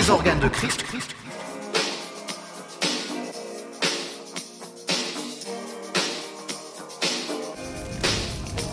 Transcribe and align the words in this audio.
Les 0.00 0.08
organes 0.08 0.40
de 0.40 0.48
Christ. 0.48 0.82
Christ. 0.82 1.10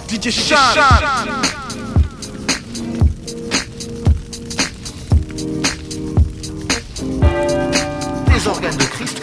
DJ 0.08 0.54
Les 8.32 8.48
organes 8.48 8.78
de 8.78 8.84
Christ. 8.86 9.22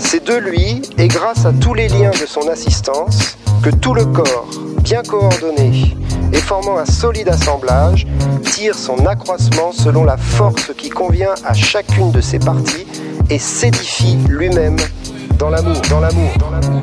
C'est 0.00 0.24
de 0.24 0.34
lui 0.34 0.82
et 0.98 1.06
grâce 1.06 1.46
à 1.46 1.52
tous 1.52 1.74
les 1.74 1.86
liens 1.86 2.10
de 2.10 2.26
son 2.26 2.48
assistance 2.48 3.38
que 3.62 3.70
tout 3.70 3.94
le 3.94 4.04
corps, 4.06 4.48
bien 4.82 5.04
coordonné 5.04 5.96
et 6.32 6.38
formant 6.38 6.78
un 6.78 6.86
solide 6.86 7.28
assemblage, 7.28 8.06
tire 8.44 8.74
son 8.74 9.06
accroissement 9.06 9.72
selon 9.72 10.04
la 10.04 10.16
force 10.16 10.72
qui 10.76 10.88
convient 10.88 11.34
à 11.44 11.54
chacune 11.54 12.10
de 12.10 12.20
ses 12.20 12.38
parties 12.38 12.86
et 13.30 13.38
s'édifie 13.38 14.16
lui-même 14.28 14.76
dans 15.38 15.50
l'amour, 15.50 15.80
dans 15.90 16.00
l'amour, 16.00 16.30
dans 16.38 16.50
l'amour. 16.50 16.82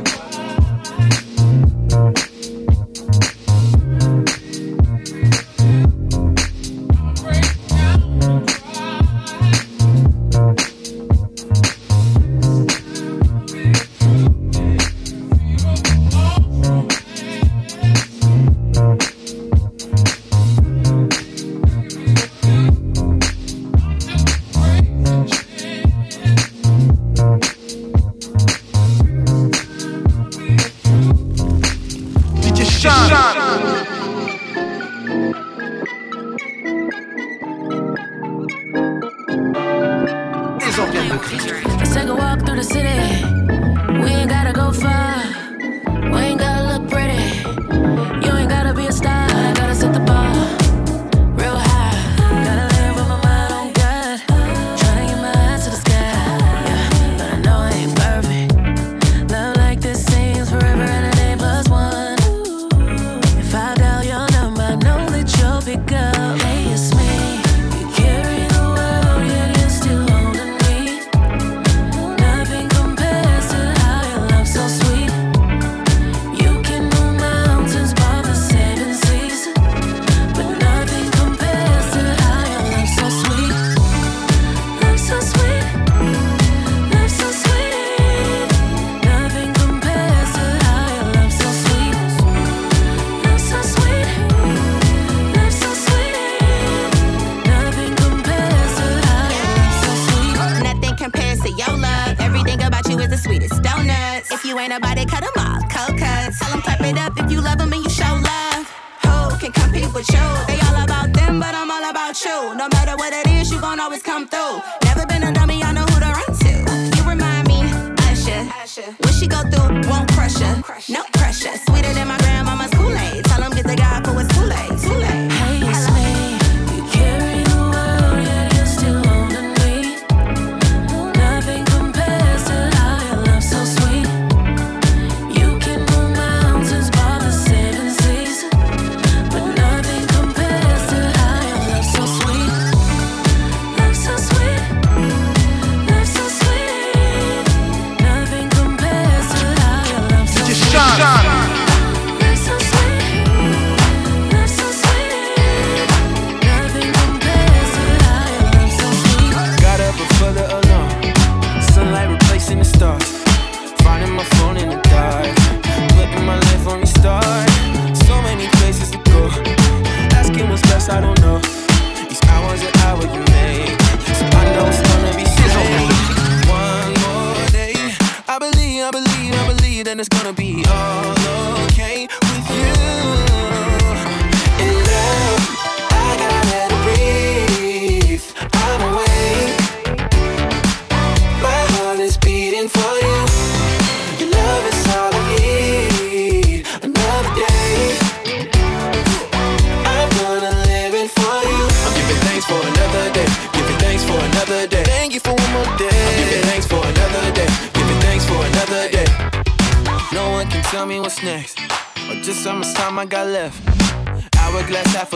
Thank 121.96 122.22
you 122.22 122.23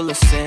for 0.08 0.47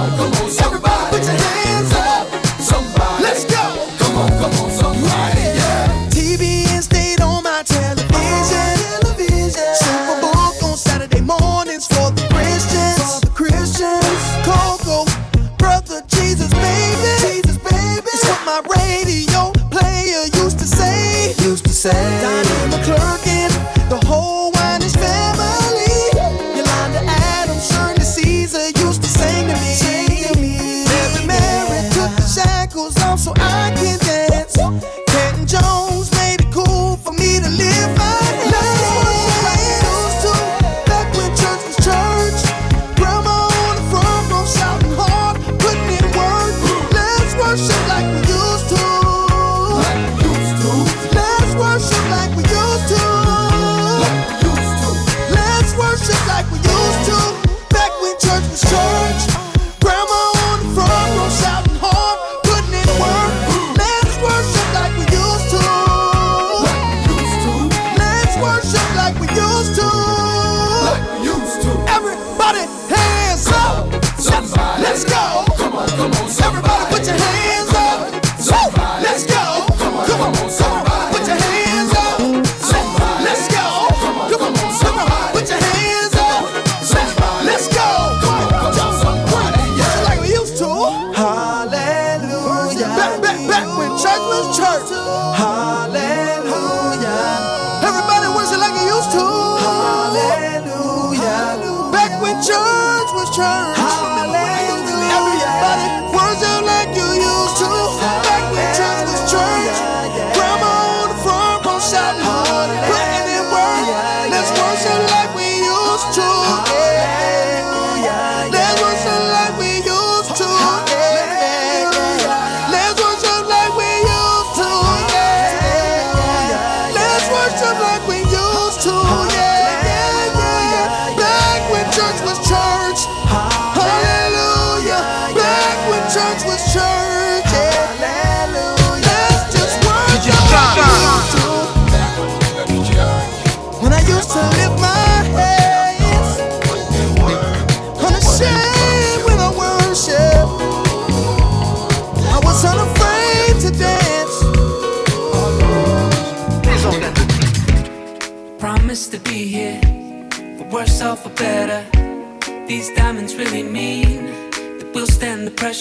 Come 0.00 0.39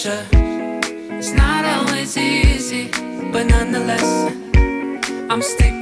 pressure. 0.01 0.25
It's 1.17 1.31
not 1.31 1.65
always 1.65 2.15
easy, 2.15 2.89
but 3.31 3.47
nonetheless, 3.47 4.33
I'm 5.29 5.41
sticking. 5.41 5.78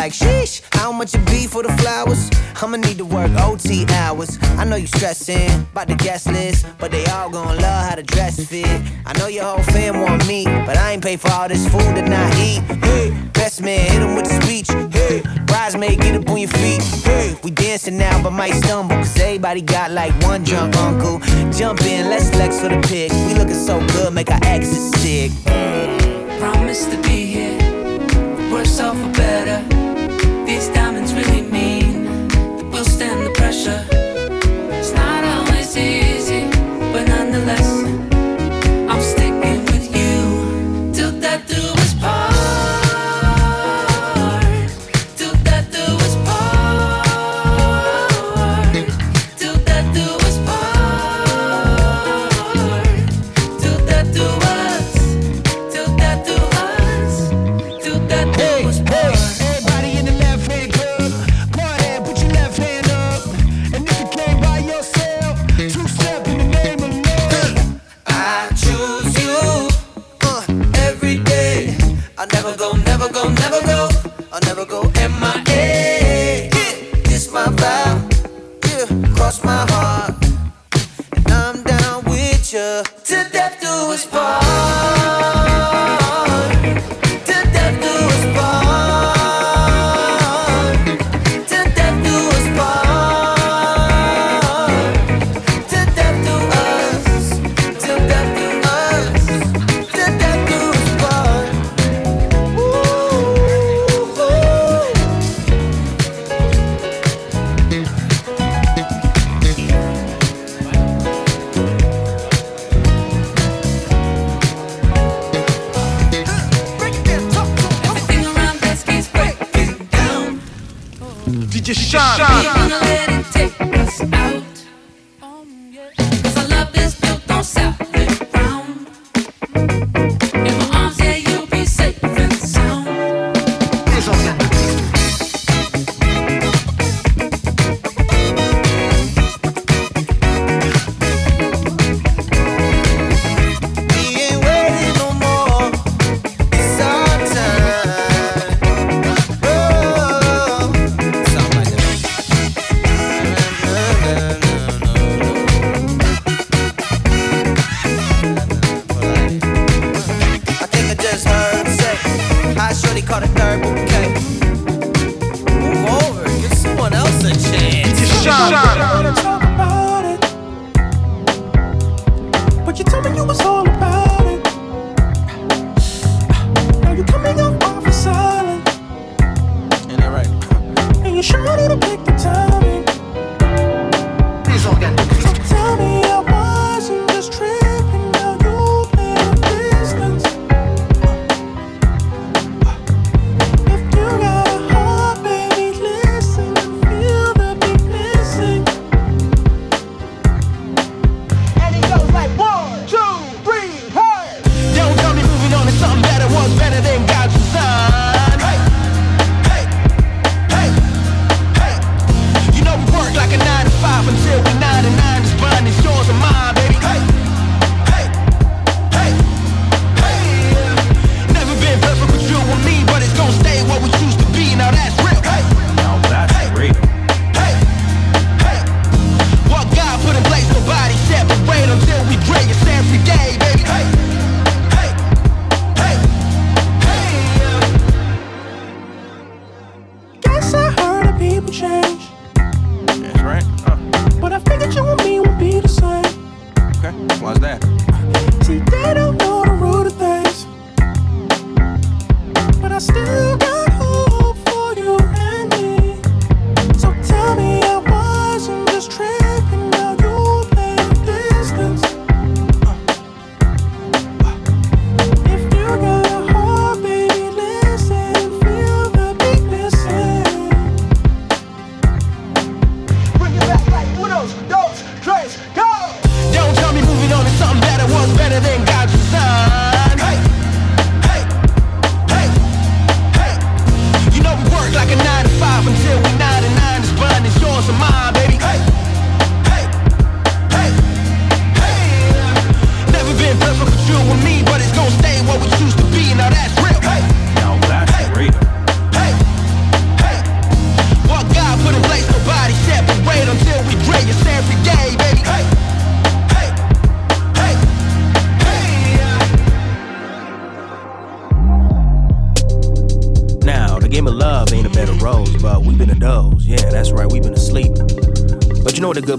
like, 0.00 0.12
sheesh, 0.14 0.62
how 0.72 0.90
much 0.90 1.14
it 1.14 1.26
be 1.26 1.46
for 1.46 1.62
the 1.62 1.70
flowers? 1.82 2.30
I'ma 2.62 2.78
need 2.78 2.96
to 2.96 3.04
work 3.04 3.30
OT 3.36 3.84
hours. 3.90 4.38
I 4.56 4.64
know 4.64 4.76
you 4.76 4.86
stressing 4.86 5.50
about 5.72 5.88
the 5.88 5.94
guest 5.94 6.26
list, 6.26 6.66
but 6.78 6.90
they 6.90 7.04
all 7.06 7.28
gonna 7.28 7.60
love 7.60 7.82
how 7.86 7.96
the 7.96 8.02
dress 8.02 8.42
fit. 8.48 8.66
I 9.04 9.12
know 9.18 9.26
your 9.26 9.44
whole 9.44 9.62
fam 9.62 10.00
want 10.00 10.26
me, 10.26 10.44
but 10.44 10.78
I 10.78 10.92
ain't 10.92 11.02
pay 11.02 11.18
for 11.18 11.30
all 11.32 11.48
this 11.48 11.68
food 11.68 11.92
that 11.98 12.08
I 12.08 12.26
eat. 12.48 12.62
Hey, 12.82 13.10
best 13.34 13.60
man, 13.60 13.90
hit 13.92 14.00
him 14.00 14.14
with 14.14 14.24
the 14.24 14.36
speech. 14.40 14.68
Hey, 14.90 15.20
bridesmaid, 15.44 16.00
get 16.00 16.14
up 16.16 16.30
on 16.30 16.38
your 16.38 16.48
feet. 16.48 16.82
Hey, 17.04 17.36
we 17.44 17.50
dancing 17.50 17.98
now, 17.98 18.22
but 18.22 18.30
might 18.30 18.54
stumble, 18.54 18.96
cause 18.96 19.18
everybody 19.18 19.60
got 19.60 19.90
like 19.90 20.14
one 20.22 20.44
drunk 20.44 20.76
uncle. 20.76 21.18
Jump 21.52 21.82
in, 21.82 22.08
let's 22.08 22.30
flex 22.30 22.58
for 22.58 22.70
the 22.70 22.80
pic. 22.88 23.12
We 23.26 23.34
looking 23.34 23.62
so 23.68 23.86
good, 23.88 24.14
make 24.14 24.30
our 24.30 24.40
exes 24.44 24.92
sick. 25.02 25.30
Promise 26.40 26.86
to 26.86 26.96
be 27.02 27.29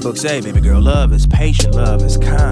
book 0.02 0.18
say, 0.18 0.42
baby 0.42 0.60
girl? 0.60 0.82
Love 0.82 1.14
is 1.14 1.28
patient, 1.28 1.76
love 1.76 2.02
is 2.02 2.18
kind, 2.18 2.51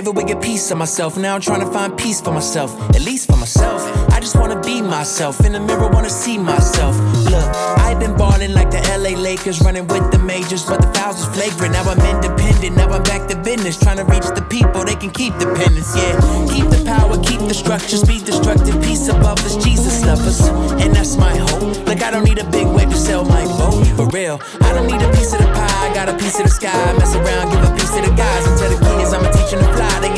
I 0.00 0.02
gave 0.02 0.16
away 0.16 0.32
a 0.32 0.36
piece 0.36 0.70
of 0.70 0.78
myself. 0.78 1.18
Now 1.18 1.34
I'm 1.34 1.42
trying 1.42 1.60
to 1.60 1.70
find 1.70 1.94
peace 1.94 2.22
for 2.22 2.32
myself, 2.32 2.72
at 2.96 3.02
least 3.02 3.26
for 3.26 3.36
myself. 3.36 3.82
I 4.10 4.18
just 4.18 4.34
wanna 4.34 4.58
be 4.62 4.80
myself. 4.80 5.44
In 5.44 5.52
the 5.52 5.60
mirror, 5.60 5.88
wanna 5.88 6.08
see 6.08 6.38
myself. 6.38 6.96
Look, 7.28 7.44
I've 7.84 8.00
been 8.00 8.16
balling 8.16 8.54
like 8.54 8.70
the 8.70 8.80
LA 8.96 9.14
Lakers, 9.14 9.60
running 9.60 9.86
with 9.88 10.10
the 10.10 10.18
majors, 10.18 10.64
but 10.64 10.80
the 10.80 10.88
fouls 10.94 11.16
was 11.20 11.28
flagrant. 11.36 11.74
Now 11.74 11.82
I'm 11.82 12.00
independent. 12.00 12.78
Now 12.78 12.88
I'm 12.88 13.02
back 13.02 13.28
to 13.28 13.36
business, 13.36 13.78
trying 13.78 13.98
to 13.98 14.04
reach 14.04 14.24
the 14.24 14.40
people. 14.48 14.86
They 14.86 14.96
can 14.96 15.10
keep 15.10 15.36
the 15.38 15.52
penance, 15.52 15.92
yeah. 15.94 16.16
Keep 16.48 16.70
the 16.70 16.82
power, 16.86 17.18
keep 17.20 17.40
the 17.40 17.52
structures, 17.52 18.02
be 18.02 18.20
destructive. 18.24 18.80
Peace 18.80 19.06
above 19.08 19.44
us, 19.44 19.62
Jesus 19.62 20.02
love 20.06 20.24
us, 20.26 20.40
and 20.80 20.96
that's 20.96 21.18
my 21.18 21.36
hope. 21.36 21.76
Look, 21.86 22.02
I 22.02 22.10
don't 22.10 22.24
need 22.24 22.38
a 22.38 22.48
big 22.48 22.66
wave 22.66 22.88
to 22.88 22.96
sell 22.96 23.26
my 23.26 23.44
boat. 23.60 23.86
For 23.98 24.08
real, 24.16 24.40
I 24.62 24.72
don't 24.72 24.86
need 24.86 25.02
a 25.02 25.10
piece 25.12 25.34
of 25.34 25.40
the 25.40 25.50
pie. 25.52 25.90
I 25.90 25.92
got 25.92 26.08
a 26.08 26.16
piece 26.16 26.38
of 26.40 26.46
the 26.46 26.54
sky. 26.60 26.72
Mess 26.96 27.14
around, 27.14 27.52
give 27.52 27.62
a 27.68 27.70
piece 27.76 27.92
to 27.96 28.00
the 28.00 28.14
guys, 28.16 28.46
and 28.46 28.56
tell 28.58 28.70
the 28.72 28.80
kids 28.96 29.12
I'ma 29.12 29.30
teach 29.30 29.39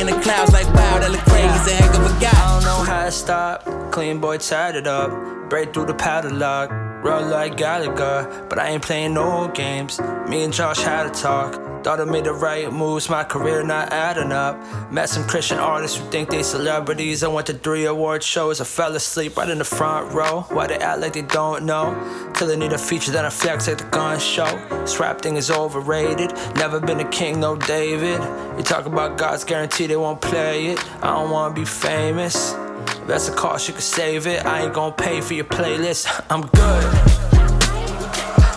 in 0.02 0.08
the 0.08 0.20
clouds 0.20 0.52
like 0.52 0.66
wow, 0.74 0.98
that 0.98 1.10
look 1.10 1.20
crazy. 1.20 1.76
Heck 1.76 1.94
of 1.94 2.04
a 2.04 2.20
guy. 2.20 2.30
I 2.32 2.54
don't 2.54 2.64
know 2.64 2.82
how 2.82 3.04
to 3.04 3.12
stop. 3.12 3.64
Clean 3.92 4.20
boy, 4.20 4.38
tied 4.38 4.74
it 4.74 4.86
up. 4.86 5.10
Break 5.48 5.72
through 5.72 5.86
the 5.86 5.94
padlock. 5.94 6.70
Roll 7.04 7.24
like 7.26 7.56
Gallagher. 7.56 8.46
But 8.48 8.58
I 8.58 8.70
ain't 8.70 8.82
playing 8.82 9.14
no 9.14 9.48
games. 9.48 10.00
Me 10.28 10.42
and 10.42 10.52
Josh 10.52 10.80
had 10.82 11.06
a 11.06 11.10
talk. 11.10 11.71
Thought 11.82 12.00
I 12.00 12.04
made 12.04 12.24
the 12.24 12.32
right 12.32 12.72
moves, 12.72 13.10
my 13.10 13.24
career 13.24 13.64
not 13.64 13.92
adding 13.92 14.30
up. 14.30 14.56
Met 14.92 15.08
some 15.08 15.26
Christian 15.26 15.58
artists 15.58 15.98
who 15.98 16.08
think 16.12 16.30
they 16.30 16.44
celebrities. 16.44 17.24
I 17.24 17.28
went 17.28 17.48
to 17.48 17.54
three 17.54 17.86
award 17.86 18.22
shows. 18.22 18.60
I 18.60 18.64
fell 18.64 18.94
asleep 18.94 19.36
right 19.36 19.50
in 19.50 19.58
the 19.58 19.64
front 19.64 20.14
row. 20.14 20.42
Why 20.50 20.68
they 20.68 20.76
act 20.76 21.00
like 21.00 21.14
they 21.14 21.22
don't 21.22 21.64
know? 21.64 22.30
Till 22.34 22.46
they 22.46 22.56
need 22.56 22.72
a 22.72 22.78
feature, 22.78 23.10
then 23.10 23.24
I 23.24 23.30
flex 23.30 23.66
like 23.66 23.78
the 23.78 23.84
gun 23.86 24.20
show. 24.20 24.46
This 24.82 25.00
rap 25.00 25.22
thing 25.22 25.34
is 25.34 25.50
overrated. 25.50 26.32
Never 26.54 26.78
been 26.78 27.00
a 27.00 27.08
king, 27.10 27.40
no 27.40 27.56
David. 27.56 28.20
You 28.56 28.62
talk 28.62 28.86
about 28.86 29.18
God's 29.18 29.42
guarantee, 29.42 29.88
they 29.88 29.96
won't 29.96 30.20
play 30.20 30.66
it. 30.66 31.04
I 31.04 31.08
don't 31.08 31.32
wanna 31.32 31.52
be 31.52 31.64
famous. 31.64 32.52
If 32.52 33.08
that's 33.08 33.28
a 33.28 33.34
cost, 33.34 33.66
you 33.66 33.74
can 33.74 33.82
save 33.82 34.28
it. 34.28 34.46
I 34.46 34.62
ain't 34.62 34.72
gonna 34.72 34.94
pay 34.94 35.20
for 35.20 35.34
your 35.34 35.46
playlist. 35.46 36.06
I'm 36.30 36.42
good. 36.42 36.84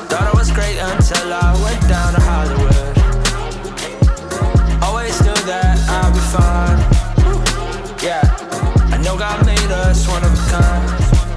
Thought 0.10 0.30
I 0.32 0.38
was 0.38 0.52
great 0.52 0.78
until 0.78 1.34
I 1.34 1.60
went 1.64 1.82
down 1.90 2.14
to 2.14 2.22
Hollywood. 2.22 2.85
Fine. 6.34 6.80
Yeah, 8.02 8.24
I 8.94 8.98
know 9.04 9.18
God 9.18 9.46
made 9.46 9.72
us 9.72 10.08
one 10.08 10.24
of 10.24 10.32
a 10.34 10.44
kind. 10.52 10.86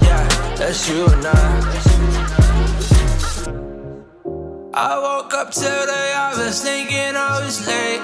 Yeah, 0.03 0.29
that's 0.57 0.89
you 0.89 1.07
and 1.07 1.27
I. 1.27 1.49
I 4.75 4.99
woke 4.99 5.35
up 5.35 5.51
today, 5.51 6.13
I 6.15 6.35
was 6.37 6.63
thinking 6.63 7.17
I 7.17 7.45
was 7.45 7.67
late. 7.67 8.03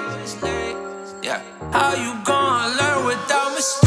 Yeah, 1.23 1.41
how 1.71 1.93
you 1.95 2.11
gonna 2.23 2.75
learn 2.79 3.05
without 3.05 3.53
mistakes? 3.53 3.84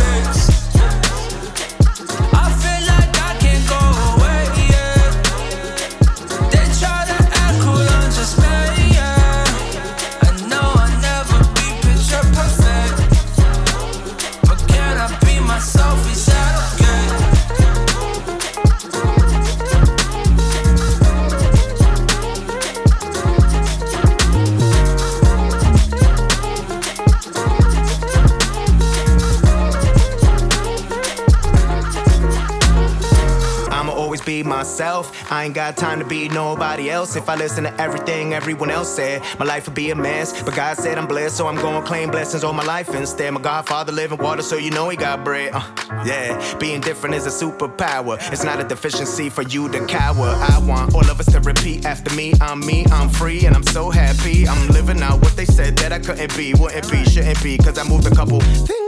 Myself. 34.43 35.31
I 35.31 35.45
ain't 35.45 35.55
got 35.55 35.77
time 35.77 35.99
to 35.99 36.05
be 36.05 36.29
nobody 36.29 36.91
else. 36.91 37.17
If 37.17 37.29
I 37.29 37.35
listen 37.35 37.65
to 37.65 37.81
everything 37.81 38.35
everyone 38.35 38.71
else 38.71 38.95
said, 38.95 39.23
my 39.39 39.45
life 39.45 39.67
would 39.67 39.75
be 39.75 39.91
a 39.91 39.95
mess. 39.95 40.43
But 40.43 40.55
God 40.55 40.77
said 40.77 40.99
I'm 40.99 41.07
blessed, 41.07 41.37
so 41.37 41.47
I'm 41.47 41.57
gonna 41.57 41.87
claim 41.87 42.11
blessings 42.11 42.45
all 42.45 42.53
my 42.53 42.65
life 42.65 42.95
instead. 42.95 43.33
My 43.33 43.41
Godfather 43.41 43.93
living 43.93 44.19
water, 44.19 44.43
so 44.43 44.57
you 44.57 44.71
know 44.71 44.89
he 44.89 44.97
got 44.97 45.25
bread. 45.25 45.53
Uh, 45.55 45.63
yeah, 46.05 46.59
being 46.59 46.81
different 46.81 47.15
is 47.15 47.27
a 47.27 47.45
superpower. 47.45 48.19
It's 48.33 48.45
not 48.45 48.61
a 48.61 48.65
deficiency 48.65 49.29
for 49.29 49.43
you 49.43 49.69
to 49.71 49.85
cower. 49.87 50.29
I 50.51 50.59
want 50.67 50.95
all 50.95 51.09
of 51.11 51.21
us 51.21 51.31
to 51.33 51.41
repeat 51.41 51.85
after 51.85 52.15
me. 52.15 52.33
I'm 52.41 52.61
me, 52.61 52.85
I'm 52.91 53.09
free, 53.09 53.47
and 53.47 53.55
I'm 53.55 53.65
so 53.65 53.91
happy. 53.91 54.47
I'm 54.47 54.69
living 54.69 55.03
out 55.03 55.21
what 55.23 55.37
they 55.37 55.45
said 55.45 55.77
that 55.79 55.93
I 55.93 55.99
couldn't 55.99 56.37
be, 56.37 56.55
wouldn't 56.55 56.91
be, 56.91 57.05
shouldn't 57.05 57.43
be, 57.43 57.59
cause 57.59 57.79
I 57.79 57.85
moved 57.85 58.07
a 58.07 58.15
couple 58.15 58.41
things. 58.41 58.88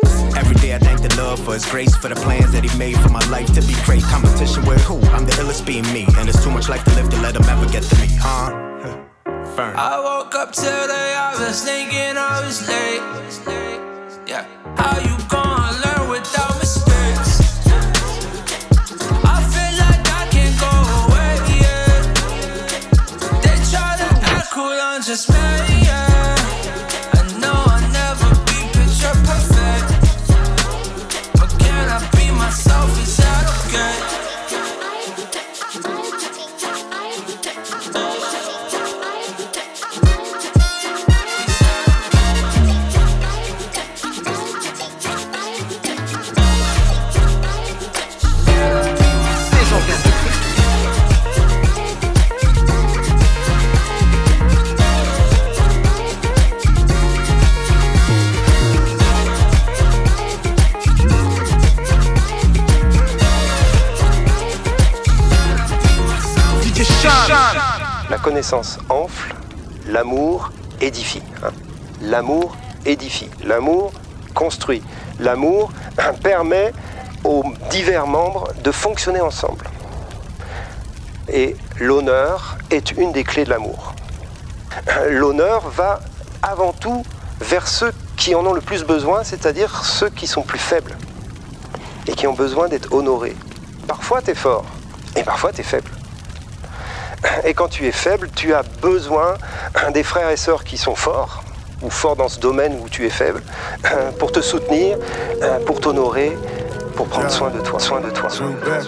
Every 0.51 0.63
day 0.67 0.75
I 0.75 0.79
thank 0.81 1.01
the 1.01 1.15
Lord 1.23 1.39
for 1.39 1.55
his 1.55 1.65
grace, 1.65 1.95
for 1.95 2.09
the 2.09 2.17
plans 2.17 2.51
that 2.51 2.65
he 2.65 2.77
made 2.77 2.99
for 2.99 3.09
my 3.09 3.25
life 3.29 3.47
to 3.55 3.63
be 3.63 3.75
great. 3.85 4.03
Competition 4.03 4.67
with 4.67 4.83
who? 4.83 4.99
I'm 5.15 5.25
the 5.25 5.31
illest 5.39 5.65
being 5.65 5.87
me. 5.93 6.07
And 6.19 6.27
there's 6.27 6.43
too 6.43 6.51
much 6.51 6.69
life 6.69 6.83
to 6.87 6.95
live 6.97 7.09
to 7.11 7.17
let 7.21 7.37
him 7.37 7.45
ever 7.45 7.71
get 7.71 7.85
to 7.85 7.95
me, 8.01 8.09
huh? 8.11 8.51
Fern. 9.55 9.77
I 9.77 10.01
woke 10.01 10.35
up 10.35 10.51
today, 10.51 11.15
I 11.15 11.39
was 11.39 11.63
thinking 11.63 12.17
I 12.19 12.45
was 12.45 12.67
late. 12.67 13.01
Yeah, 14.27 14.45
how 14.75 14.99
you 14.99 15.17
gonna 15.29 15.71
learn 15.87 16.11
without 16.11 16.59
mistakes? 16.59 17.39
I 19.23 19.39
feel 19.55 19.81
enfle, 68.89 69.35
l'amour 69.87 70.51
édifie. 70.81 71.23
hein. 71.43 71.51
L'amour 72.03 72.57
édifie, 72.87 73.29
l'amour 73.45 73.93
construit, 74.35 74.83
l'amour 75.19 75.71
permet 76.23 76.73
aux 77.25 77.45
divers 77.71 78.07
membres 78.07 78.49
de 78.65 78.71
fonctionner 78.71 79.21
ensemble. 79.21 79.69
Et 81.29 81.57
l'honneur 81.79 82.57
est 82.71 82.93
une 82.93 83.13
des 83.13 83.25
clés 83.25 83.45
de 83.45 83.51
l'amour. 83.51 83.95
L'honneur 85.11 85.69
va 85.69 86.01
avant 86.43 86.73
tout 86.73 87.05
vers 87.41 87.69
ceux 87.69 87.93
qui 88.17 88.35
en 88.35 88.45
ont 88.47 88.55
le 88.55 88.61
plus 88.61 88.85
besoin, 88.85 89.25
c'est-à-dire 89.25 89.85
ceux 89.85 90.09
qui 90.11 90.27
sont 90.27 90.43
plus 90.43 90.59
faibles 90.59 90.97
et 92.07 92.13
qui 92.13 92.27
ont 92.27 92.33
besoin 92.35 92.69
d'être 92.69 92.93
honorés. 92.93 93.37
Parfois 93.87 94.23
tu 94.23 94.31
es 94.31 94.35
fort 94.35 94.65
et 95.17 95.23
parfois 95.23 95.53
tu 95.53 95.61
es 95.61 95.65
faible. 95.65 95.91
Et 97.45 97.55
quand 97.55 97.69
tu 97.69 97.87
es 97.87 97.93
faible, 97.93 98.31
tu 98.35 98.55
as 98.55 98.63
besoin 98.81 99.35
des 99.93 100.03
frères 100.03 100.31
et 100.31 100.37
sœurs 100.37 100.65
qui 100.65 100.77
sont 100.77 100.95
forts, 100.95 101.43
ou 101.83 101.91
forts 101.91 102.17
dans 102.17 102.29
ce 102.29 102.39
domaine 102.41 102.79
où 102.83 102.89
tu 102.89 103.07
es 103.07 103.11
faible, 103.11 103.43
pour 104.19 104.33
te 104.33 104.41
soutenir, 104.41 104.99
pour 105.67 105.81
t'honorer, 105.81 106.37
pour 106.97 107.07
prendre 107.09 107.31
soin 107.31 107.51
de 107.51 107.61
toi, 107.61 107.79
soin 107.79 108.01
de 108.01 108.11
toi. 108.11 108.29
Soin 108.31 108.51
de 108.51 108.57
toi. 108.57 108.79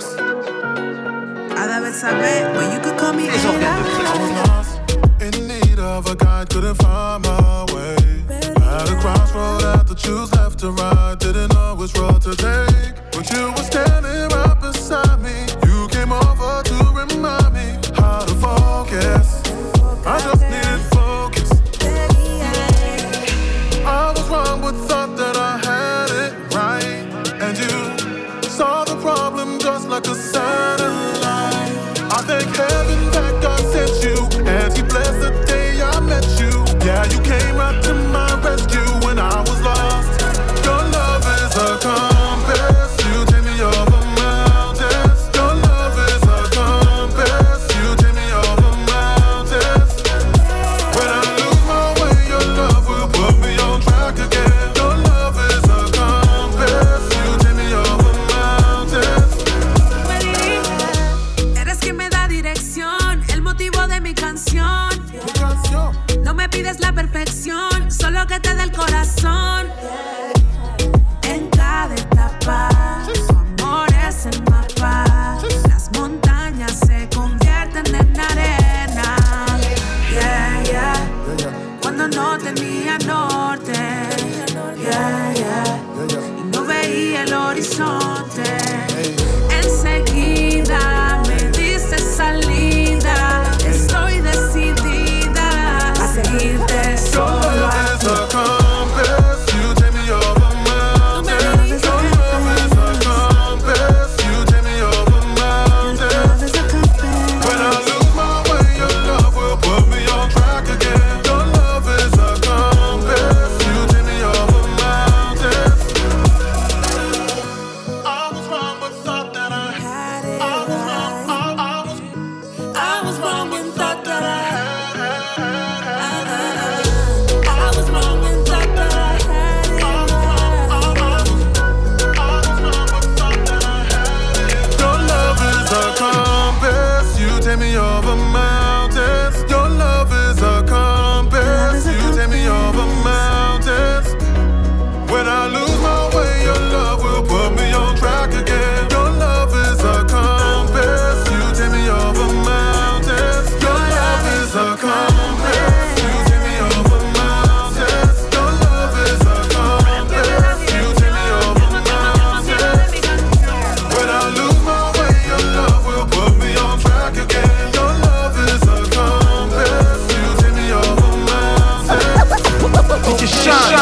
Árabe 1.56 1.92
sabe, 1.92 2.54
but 2.54 2.72
you 2.72 2.80
could 2.80 2.98
call 2.98 3.12
me 3.12 3.28
I 3.28 3.32
was 4.18 4.32
lost, 4.48 4.80
in 5.20 5.46
need 5.46 5.78
of 5.78 6.06
a 6.10 6.16
guide, 6.16 6.48
couldn't 6.50 6.74
find 6.74 7.22
my 7.22 7.64
way. 7.72 7.96
At 8.56 8.90
a 8.90 8.96
crossroad, 8.96 9.62
had 9.62 9.86
to 9.86 9.94
choose 9.94 10.32
left 10.34 10.64
or 10.64 10.72
right, 10.72 11.14
didn't 11.18 11.52
know 11.54 11.76
which 11.76 11.96
road 11.96 12.20
to 12.22 12.34
take. 12.34 12.96
But 13.12 13.30
you 13.30 13.52
were 13.52 13.62
standing 13.62 14.28
right 14.30 14.58
beside 14.60 15.20
me. 15.20 15.46
You 15.66 15.86
came 15.88 16.10
over 16.10 16.62
was 24.72 24.86
thought 24.88 25.01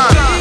time. 0.09 0.39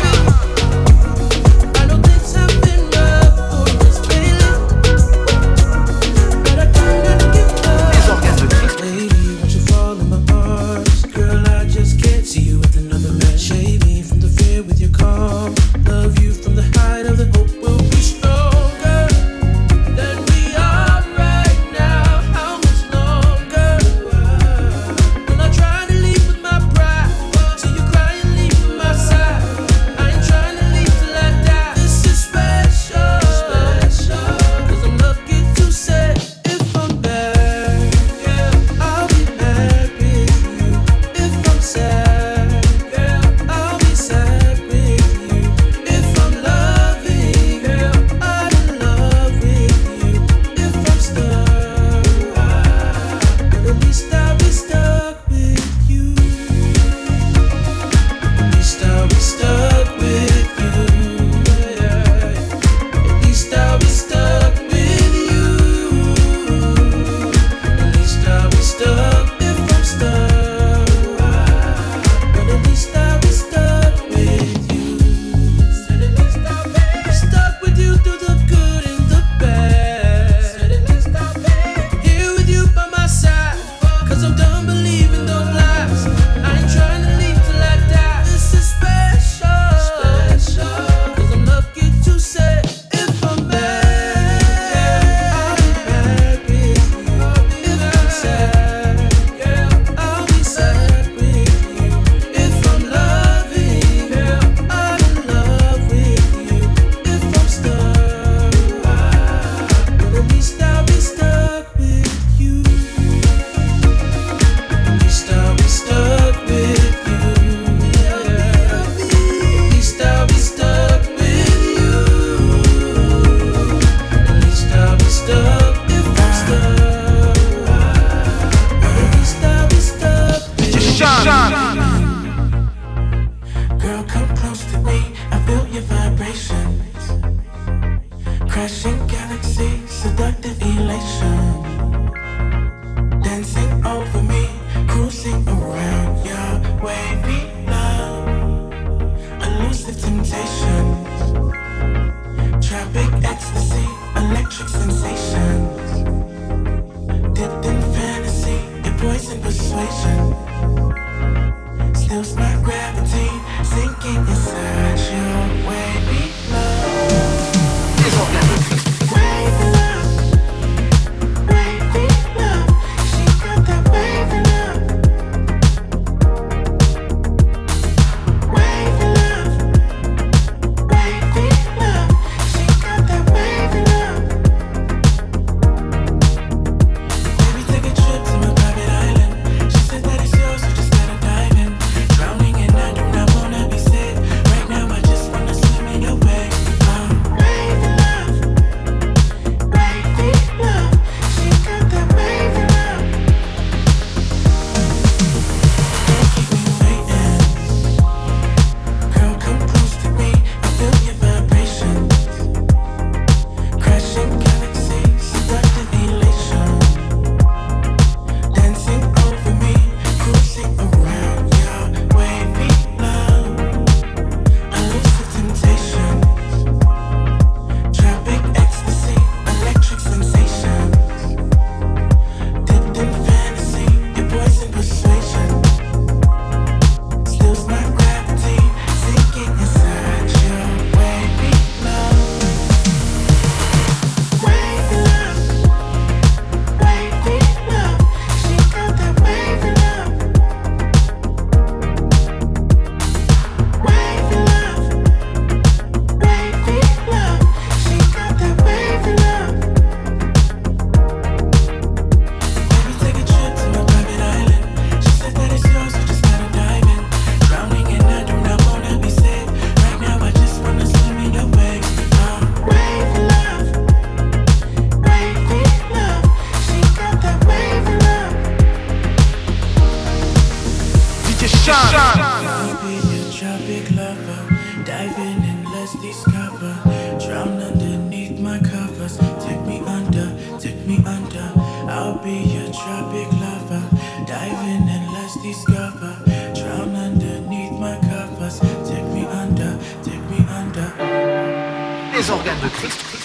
Les 302.20 302.30
organes 302.32 302.60
de 302.60 302.68
Christ. 302.68 303.19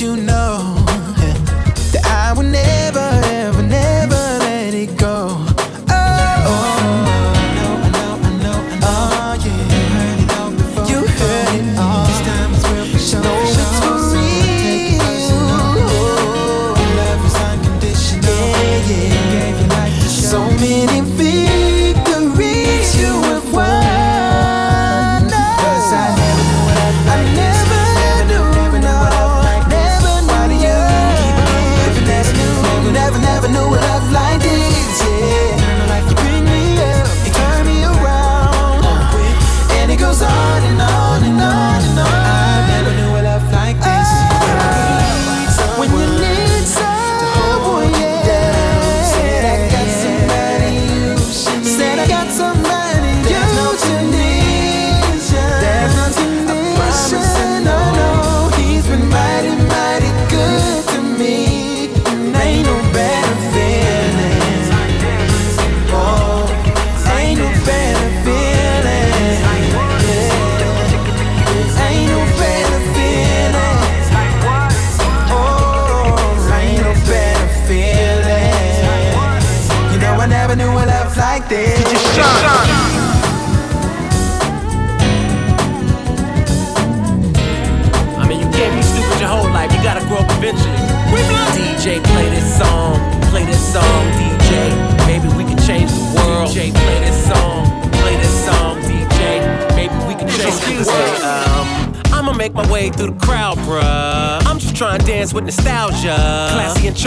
You 0.00 0.14
know 0.16 0.37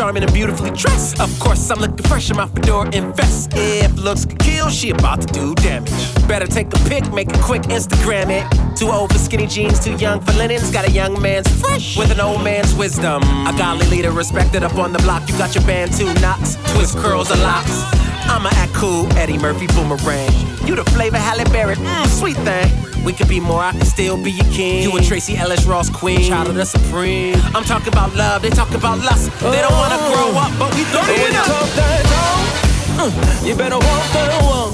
charming 0.02 0.24
and 0.24 0.34
beautifully 0.34 0.72
dressed. 0.72 1.22
Of 1.22 1.30
course, 1.40 1.70
I'm 1.70 1.80
looking 1.80 2.04
fresh 2.08 2.32
in 2.32 2.36
my 2.36 2.48
fedora 2.48 2.90
and 2.92 3.16
vest. 3.16 3.52
If 3.54 3.96
looks 4.00 4.26
could 4.26 4.40
kill, 4.40 4.68
she 4.72 4.90
about 4.90 5.22
to 5.22 5.28
do 5.28 5.54
damage. 5.54 6.28
Better 6.28 6.48
take 6.48 6.74
a 6.74 6.80
pic, 6.90 7.14
make 7.14 7.30
a 7.30 7.38
quick 7.38 7.62
Instagram 7.78 8.32
it. 8.32 8.46
Too 8.76 8.90
old 8.90 9.14
for 9.14 9.20
skinny 9.20 9.46
jeans, 9.46 9.80
too 9.80 9.96
young 9.98 10.20
for 10.20 10.32
linens. 10.34 10.72
Got 10.72 10.88
a 10.88 10.92
young 10.92 11.22
man's 11.22 11.48
fresh 11.62 11.96
with 11.96 12.10
an 12.10 12.20
old 12.20 12.44
man's 12.44 12.74
wisdom. 12.74 13.22
A 13.46 13.54
godly 13.56 13.86
leader 13.96 14.10
respected 14.10 14.64
up 14.64 14.76
on 14.80 14.92
the 14.92 15.00
block. 15.00 15.30
You 15.30 15.38
got 15.38 15.54
your 15.54 15.64
band, 15.66 15.94
two 15.94 16.12
knots, 16.16 16.56
twist 16.74 16.98
curls 16.98 17.30
and 17.30 17.40
locks. 17.44 17.84
I'ma 18.26 18.50
act 18.54 18.74
cool, 18.74 19.06
Eddie 19.20 19.38
Murphy 19.38 19.68
boomerang. 19.68 20.32
You 20.66 20.76
the 20.76 20.86
flavor 20.96 21.18
Halle 21.18 21.44
Berry, 21.54 21.76
mm, 21.76 22.08
sweet 22.08 22.38
thing. 22.38 22.91
We 23.04 23.14
could 23.14 23.28
be 23.28 23.40
more, 23.40 23.62
I 23.62 23.72
can 23.72 23.86
still 23.86 24.16
be 24.16 24.32
your 24.32 24.46
king. 24.52 24.84
You 24.84 24.96
and 24.96 25.04
Tracee 25.06 25.36
Ellis 25.36 25.66
Ross 25.66 25.90
Queen, 25.90 26.30
child 26.30 26.50
of 26.50 26.56
the 26.56 26.66
supreme. 26.66 27.36
I'm 27.56 27.64
talking 27.64 27.88
about 27.88 28.16
love, 28.16 28.44
they 28.44 28.52
talk 28.52 28.72
about 28.76 29.00
lust. 29.00 29.32
They 29.40 29.62
don't 29.62 29.74
wanna 29.74 29.98
grow 30.14 30.38
up, 30.38 30.52
but 30.60 30.74
we 30.76 30.84
don't 30.94 31.08
When 31.08 31.20
even 31.20 31.34
you 31.34 31.42
talk 31.42 31.70
that 31.82 32.02
talk, 32.14 33.02
uh, 33.02 33.46
you 33.46 33.56
better 33.56 33.80
walk 33.82 34.06
that 34.14 34.30
walk. 34.46 34.74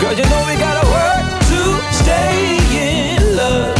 Girl, 0.00 0.12
you 0.12 0.26
know 0.28 0.42
we 0.44 0.54
gotta 0.60 0.84
work 0.84 1.24
to 1.48 1.60
stay 1.96 2.60
in 2.76 3.36
love. 3.36 3.74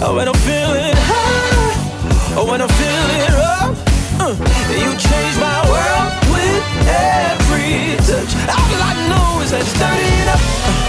Oh, 0.00 0.16
when 0.16 0.26
I'm 0.26 0.40
feeling 0.48 0.96
high, 0.96 2.34
oh, 2.34 2.46
when 2.48 2.62
I'm 2.62 2.72
feeling 2.80 3.28
rough, 3.36 3.76
uh, 4.24 4.34
you 4.72 4.90
change 4.96 5.36
my 5.36 5.58
world 5.68 6.10
with 6.32 6.64
every 6.88 7.92
touch. 8.08 8.32
All 8.48 8.80
I 8.88 8.94
know 9.12 9.42
is 9.44 9.50
that 9.50 9.60
you 9.60 9.72
start 9.76 10.00
it 10.00 10.28
up. 10.32 10.87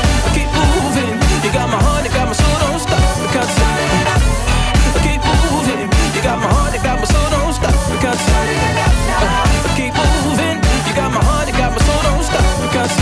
You 1.49 1.55
got 1.55 1.67
my 1.67 1.81
heart, 1.81 2.05
you 2.05 2.13
got 2.13 2.27
my 2.27 2.33
soul, 2.37 2.59
don't 2.61 2.77
stop. 2.77 3.01
Because 3.25 3.49
uh, 3.57 5.01
keep 5.01 5.17
moving. 5.17 5.89
You 6.13 6.21
got 6.21 6.37
my 6.37 6.45
heart, 6.45 6.77
you 6.77 6.83
got 6.85 7.01
my 7.01 7.09
soul, 7.09 7.25
don't 7.33 7.49
stop. 7.57 7.73
Because 7.89 8.21
uh, 8.21 9.73
keep 9.73 9.89
moving. 9.97 10.61
You 10.85 10.93
got 10.93 11.09
my 11.09 11.17
heart, 11.25 11.49
you 11.49 11.57
got 11.57 11.73
my 11.73 11.81
soul, 11.81 12.01
don't 12.05 12.21
stop. 12.21 12.45
Because 12.69 12.93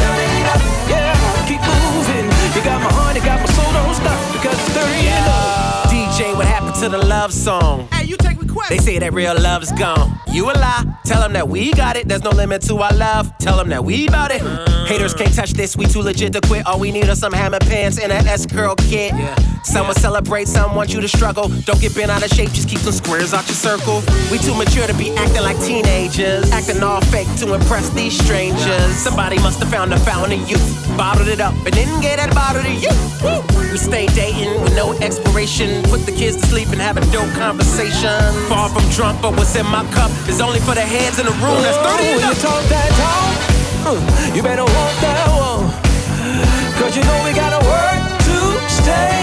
yeah, 0.88 1.12
keep 1.44 1.60
moving. 1.60 2.32
You 2.56 2.64
got 2.64 2.80
my 2.80 2.88
heart, 2.96 3.20
you 3.20 3.24
got 3.28 3.44
my 3.44 3.52
soul, 3.52 3.68
don't 3.76 3.92
stop. 4.00 4.16
Because 4.32 4.56
it's 4.56 4.80
30 4.80 4.96
and 4.96 5.28
up. 5.28 5.92
DJ, 5.92 6.32
what 6.32 6.48
happened 6.48 6.76
to 6.76 6.88
the 6.88 7.04
love 7.04 7.34
song? 7.34 7.90
Hey, 7.92 8.06
you 8.06 8.16
take 8.16 8.28
requests. 8.30 8.37
They 8.70 8.78
say 8.78 9.00
that 9.00 9.14
real 9.14 9.40
love's 9.40 9.72
gone. 9.74 10.20
You 10.32 10.46
a 10.46 10.54
lie. 10.54 10.84
Tell 11.06 11.22
them 11.22 11.34
that 11.34 11.48
we 11.48 11.72
got 11.74 11.96
it. 11.96 12.08
There's 12.08 12.24
no 12.24 12.32
limit 12.32 12.62
to 12.64 12.76
our 12.78 12.94
love. 12.94 13.36
Tell 13.38 13.58
them 13.58 13.70
that 13.70 13.84
we 13.84 14.08
bout 14.08 14.32
it. 14.32 14.42
Haters 14.88 15.14
can't 15.14 15.34
touch 15.34 15.52
this. 15.52 15.76
We 15.76 15.86
too 15.86 16.02
legit 16.02 16.34
to 16.34 16.42
quit. 16.42 16.66
All 16.66 16.80
we 16.80 16.92
need 16.92 17.10
are 17.10 17.16
some 17.16 17.34
hammer 17.34 17.60
pants 17.60 18.00
and 18.00 18.12
an 18.12 18.28
S 18.28 18.46
curl 18.46 18.76
kit. 18.76 19.14
Some 19.64 19.88
will 19.88 19.96
celebrate, 19.96 20.48
some 20.48 20.76
want 20.76 20.94
you 20.94 21.02
to 21.02 21.08
struggle. 21.08 21.50
Don't 21.66 21.82
get 21.82 21.94
bent 21.94 22.10
out 22.10 22.24
of 22.24 22.30
shape. 22.30 22.52
Just 22.52 22.70
keep 22.70 22.80
some 22.80 22.94
squares 22.94 23.34
out 23.34 23.46
your 23.48 23.56
circle. 23.56 24.02
We 24.32 24.38
too 24.38 24.56
mature 24.56 24.88
to 24.88 24.94
be 24.94 25.12
acting 25.12 25.44
like 25.44 25.60
teenagers. 25.60 26.50
Acting 26.52 26.82
all 26.82 27.02
fake 27.02 27.28
to 27.40 27.54
impress 27.54 27.90
these 27.90 28.18
strangers. 28.18 28.96
Somebody 28.96 29.38
must 29.40 29.60
have 29.60 29.70
found 29.70 29.94
a 29.94 30.00
fountain 30.00 30.40
of 30.40 30.50
youth. 30.50 30.98
Bottled 30.98 31.28
it 31.28 31.42
up 31.42 31.54
and 31.66 31.74
then 31.74 32.02
gave 32.02 32.18
that 32.18 32.34
bottle 32.34 32.64
to 32.64 32.74
you. 32.74 32.92
Woo. 33.24 33.57
We 33.72 33.78
stay 33.78 34.08
dating 34.08 34.62
with 34.62 34.76
no 34.76 34.94
expiration. 35.00 35.84
Put 35.84 36.06
the 36.06 36.12
kids 36.12 36.38
to 36.38 36.46
sleep 36.48 36.70
and 36.70 36.80
have 36.80 36.98
a 36.98 37.02
dope 37.12 37.32
conversation. 37.36 38.20
Far 38.48 38.70
from 38.70 38.88
drunk, 38.92 39.22
but 39.22 39.36
what's 39.36 39.56
in 39.56 39.66
my 39.66 39.84
cup 39.92 40.12
is 40.30 40.40
only 40.40 40.60
for 40.60 40.74
the 40.74 40.82
heads 40.82 41.20
in 41.20 41.26
the 41.26 41.36
room. 41.44 41.60
That's 41.62 41.78
30 41.78 42.04
when 42.16 42.30
you 42.30 42.36
talk 42.40 42.64
that 42.72 42.90
talk, 42.96 43.94
uh, 43.94 44.36
you 44.36 44.42
better 44.42 44.64
walk 44.64 44.94
that 45.04 45.28
walk. 45.36 45.88
Cause 46.80 46.96
you 46.96 47.04
know 47.04 47.22
we 47.26 47.34
gotta 47.34 47.60
work 47.66 48.02
to 48.28 48.70
stay 48.70 49.17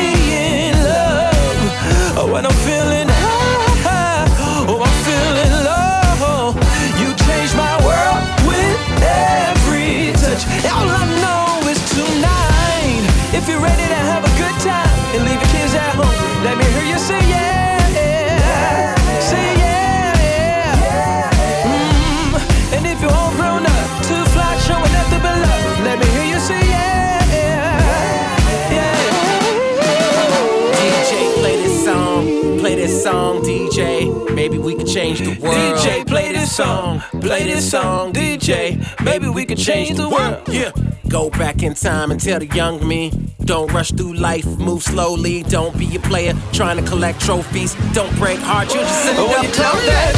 change 34.95 35.19
the 35.21 35.41
world. 35.43 35.57
DJ, 35.57 36.07
play 36.07 36.33
this 36.33 36.55
song. 36.55 37.01
Play 37.21 37.45
this 37.45 37.69
song, 37.69 38.13
DJ. 38.13 38.79
Maybe 39.05 39.29
we 39.29 39.45
could 39.45 39.59
change 39.59 39.97
the 39.97 40.09
world. 40.09 40.43
Yeah. 40.49 40.71
Go 41.09 41.31
back 41.31 41.63
in 41.63 41.75
time 41.75 42.13
and 42.13 42.21
tell 42.21 42.39
the 42.39 42.47
young 42.47 42.87
me. 42.87 43.11
Don't 43.45 43.73
rush 43.73 43.91
through 43.93 44.15
life, 44.15 44.47
move 44.59 44.83
slowly. 44.83 45.43
Don't 45.43 45.77
be 45.77 45.97
a 45.97 46.01
player 46.01 46.33
trying 46.53 46.83
to 46.83 46.89
collect 46.89 47.21
trophies. 47.21 47.75
Don't 47.93 48.15
break 48.17 48.39
hearts, 48.39 48.75
you 48.75 48.81
just 48.81 49.19
when 49.19 49.31
up 49.31 49.45
you 49.45 49.51
talk 49.51 49.75
that 49.75 50.15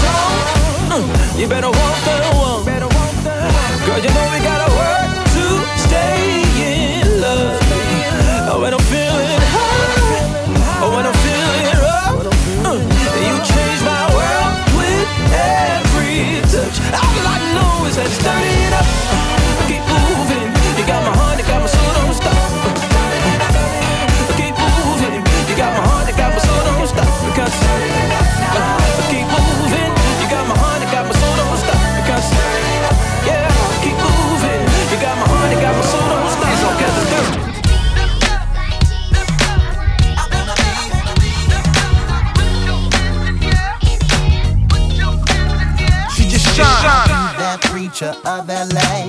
uh, 0.93 1.39
you 1.39 1.49
better 1.49 1.69
walk 1.69 1.97
that 2.05 2.35
walk. 2.35 2.67
Girl, 3.87 3.99
you 3.99 4.11
know 4.15 4.31
we 4.33 4.45
gotta 4.45 4.56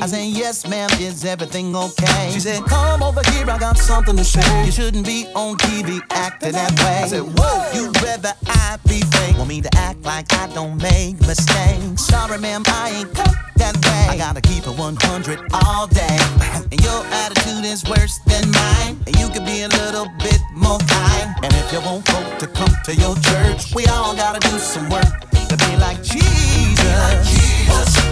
Said, 0.07 0.27
Yes, 0.27 0.65
ma'am, 0.65 0.89
is 1.01 1.25
everything 1.25 1.75
okay? 1.75 2.29
She 2.31 2.39
said, 2.39 2.63
Come 2.63 3.03
over 3.03 3.21
here, 3.31 3.49
I 3.49 3.57
got 3.57 3.77
something 3.77 4.15
to 4.15 4.23
say. 4.23 4.65
You 4.65 4.71
shouldn't 4.71 5.05
be 5.05 5.27
on 5.35 5.57
TV 5.57 5.99
acting 6.11 6.53
that 6.53 6.71
way. 6.79 7.03
I 7.03 7.07
said, 7.07 7.23
Whoa, 7.23 7.71
you'd 7.73 8.01
rather 8.01 8.33
I 8.47 8.77
be 8.87 9.01
fake? 9.01 9.35
Want 9.37 9.49
me 9.49 9.59
to 9.59 9.69
act 9.75 10.03
like 10.03 10.31
I 10.33 10.47
don't 10.53 10.81
make 10.81 11.19
mistakes? 11.27 12.05
Sorry, 12.05 12.39
ma'am, 12.39 12.63
I 12.67 12.99
ain't 12.99 13.13
cut 13.13 13.35
that 13.57 13.75
way. 13.83 14.07
I 14.07 14.17
gotta 14.17 14.39
keep 14.39 14.65
it 14.65 14.77
100 14.79 15.39
all 15.51 15.87
day. 15.87 16.17
And 16.71 16.81
your 16.83 17.03
attitude 17.23 17.65
is 17.65 17.83
worse 17.87 18.19
than 18.27 18.49
mine. 18.51 18.99
And 19.07 19.15
you 19.19 19.27
could 19.29 19.45
be 19.45 19.63
a 19.63 19.69
little 19.69 20.07
bit 20.19 20.39
more 20.53 20.79
kind. 20.79 21.35
And 21.43 21.53
if 21.53 21.71
you 21.71 21.79
want 21.81 22.07
folk 22.07 22.39
to 22.39 22.47
come 22.47 22.71
to 22.85 22.95
your 22.95 23.15
church, 23.15 23.75
we 23.75 23.85
all 23.87 24.15
gotta 24.15 24.39
do 24.39 24.57
some 24.57 24.89
work 24.89 25.19
to 25.49 25.57
be 25.57 25.75
like 25.77 26.01
Jesus. 26.01 26.79
Be 26.79 26.87
like 26.95 27.23
Jesus. 27.25 28.06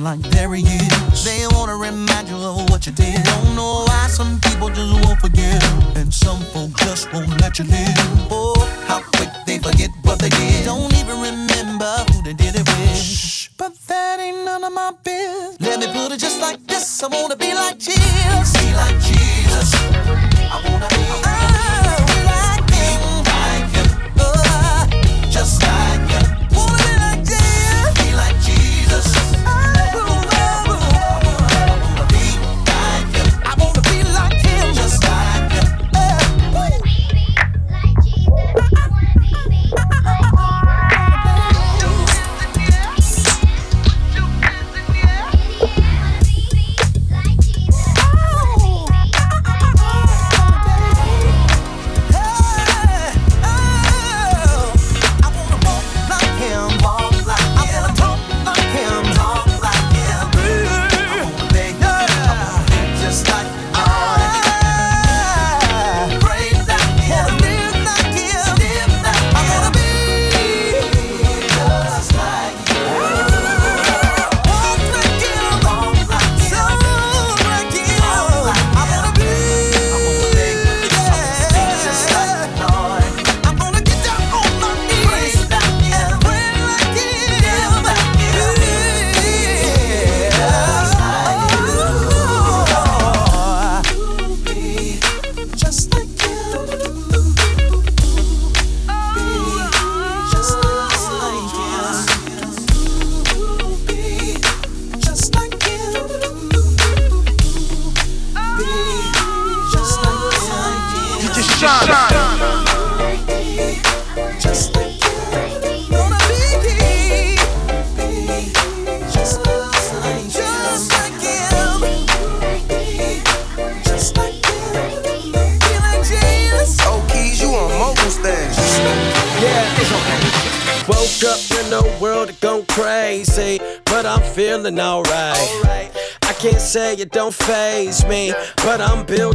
Looking 0.00 0.22
like 0.22 0.32
there 0.32 0.54
he 0.54 0.62
is. 0.62 1.24
They 1.24 1.46
wanna 1.50 1.76
remind 1.76 2.28
you 2.28 2.36
of 2.36 2.70
what 2.70 2.86
you 2.86 2.92
did. 2.92 3.22
Don't 3.22 3.54
know 3.54 3.84
why 3.86 4.06
some 4.08 4.40
people 4.40 4.68
just 4.68 4.92
won't 5.04 5.20
forget. 5.20 5.62
And 5.96 6.12
some 6.12 6.40
folk 6.52 6.70
just 6.78 7.12
won't 7.12 7.40
let 7.40 7.58
you 7.58 7.66
live. 7.66 8.30
Oh, 8.30 8.54
how 8.86 9.02
quick 9.02 9.28
they 9.46 9.58
forget 9.58 9.90
what 10.02 10.18
they 10.18 10.30
did. 10.30 10.64
Don't 10.64 10.92
even 10.94 11.20
remember 11.20 11.92
who 12.10 12.22
they 12.22 12.32
did 12.32 12.54
it 12.56 12.66
with. 12.66 12.96
Shh, 12.96 13.48
but 13.58 13.72
that 13.88 14.20
ain't 14.20 14.44
none 14.44 14.64
of 14.64 14.72
my 14.72 14.92
biz. 15.04 15.60
Let 15.60 15.80
me 15.80 15.86
put 15.92 16.12
it 16.12 16.18
just 16.18 16.40
like 16.40 16.66
this. 16.66 17.02
I 17.02 17.08
wanna 17.08 17.36
be 17.36 17.52
like 17.54 17.78
Jesus. 17.78 18.56
Be 18.56 18.72
like 18.74 18.98
Jesus. 19.00 19.74
I 20.54 20.56
wanna 20.64 20.88
be 20.96 21.04
like 21.28 22.70
him. 22.72 23.00
Like 23.34 23.70
him. 23.76 23.88
Oh, 24.18 25.30
just 25.30 25.62
like 25.62 25.79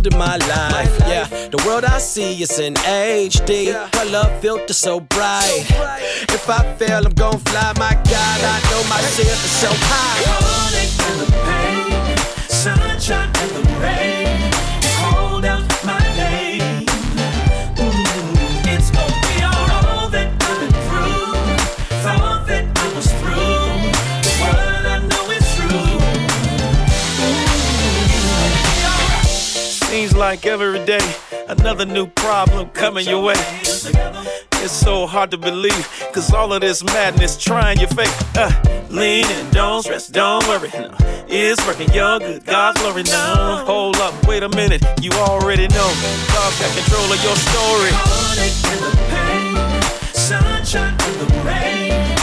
building 0.06 0.20
my 0.20 0.38
life. 0.38 1.00
Yeah, 1.08 1.26
the 1.50 1.62
world 1.66 1.86
I 1.86 1.98
see 2.00 2.42
is 2.42 2.60
in 2.60 2.76
HD. 2.76 3.74
My 3.96 4.04
love 4.04 4.42
filter 4.42 4.74
so 4.74 5.00
bright. 5.00 5.66
If 6.30 6.50
I 6.50 6.76
fail, 6.76 7.06
I'm 7.06 7.14
gon' 7.14 7.40
fly. 7.40 7.74
My 7.78 7.94
God, 7.94 8.40
I 8.44 8.60
know 8.70 8.84
my 8.90 9.02
shit 9.02 9.28
is 9.28 9.38
so 9.38 9.70
high. 9.72 10.24
Sunshine 12.48 13.30
and 13.36 13.52
the 13.52 13.62
rain, 13.80 14.15
like 30.36 30.46
every 30.48 30.86
day 30.86 31.00
another 31.48 31.86
new 31.86 32.08
problem 32.08 32.68
coming 32.72 33.08
your 33.08 33.24
way. 33.24 33.36
It's 34.64 34.74
so 34.74 35.08
hard 35.08 35.32
to 35.32 35.38
believe, 35.38 35.88
cause 36.14 36.34
all 36.34 36.52
of 36.52 36.60
this 36.60 36.84
madness 36.84 37.38
trying 37.38 37.80
your 37.80 37.88
fate. 37.88 38.12
Uh, 38.36 38.52
lean 38.90 39.24
and 39.26 39.52
don't 39.54 39.84
stress, 39.84 40.08
don't 40.10 40.46
worry. 40.50 40.70
No, 40.74 40.94
it's 41.30 41.66
working 41.66 41.90
your 41.94 42.20
good, 42.20 42.46
God's 42.46 42.82
glory 42.82 43.04
now. 43.04 43.64
Hold 43.66 43.96
up, 43.98 44.14
wait 44.28 44.44
a 44.44 44.50
minute, 44.50 44.84
you 45.00 45.12
already 45.12 45.70
know. 45.70 45.90
God's 46.34 46.60
got 46.60 46.76
control 46.76 47.08
of 47.16 47.24
your 47.24 47.38
story. 47.48 47.92
Heartache 47.96 48.60
and 48.74 48.82
the 48.84 48.92
pain, 49.16 50.14
sunshine 50.14 50.98
and 51.00 51.16
the 51.22 51.28
rain, 51.48 52.18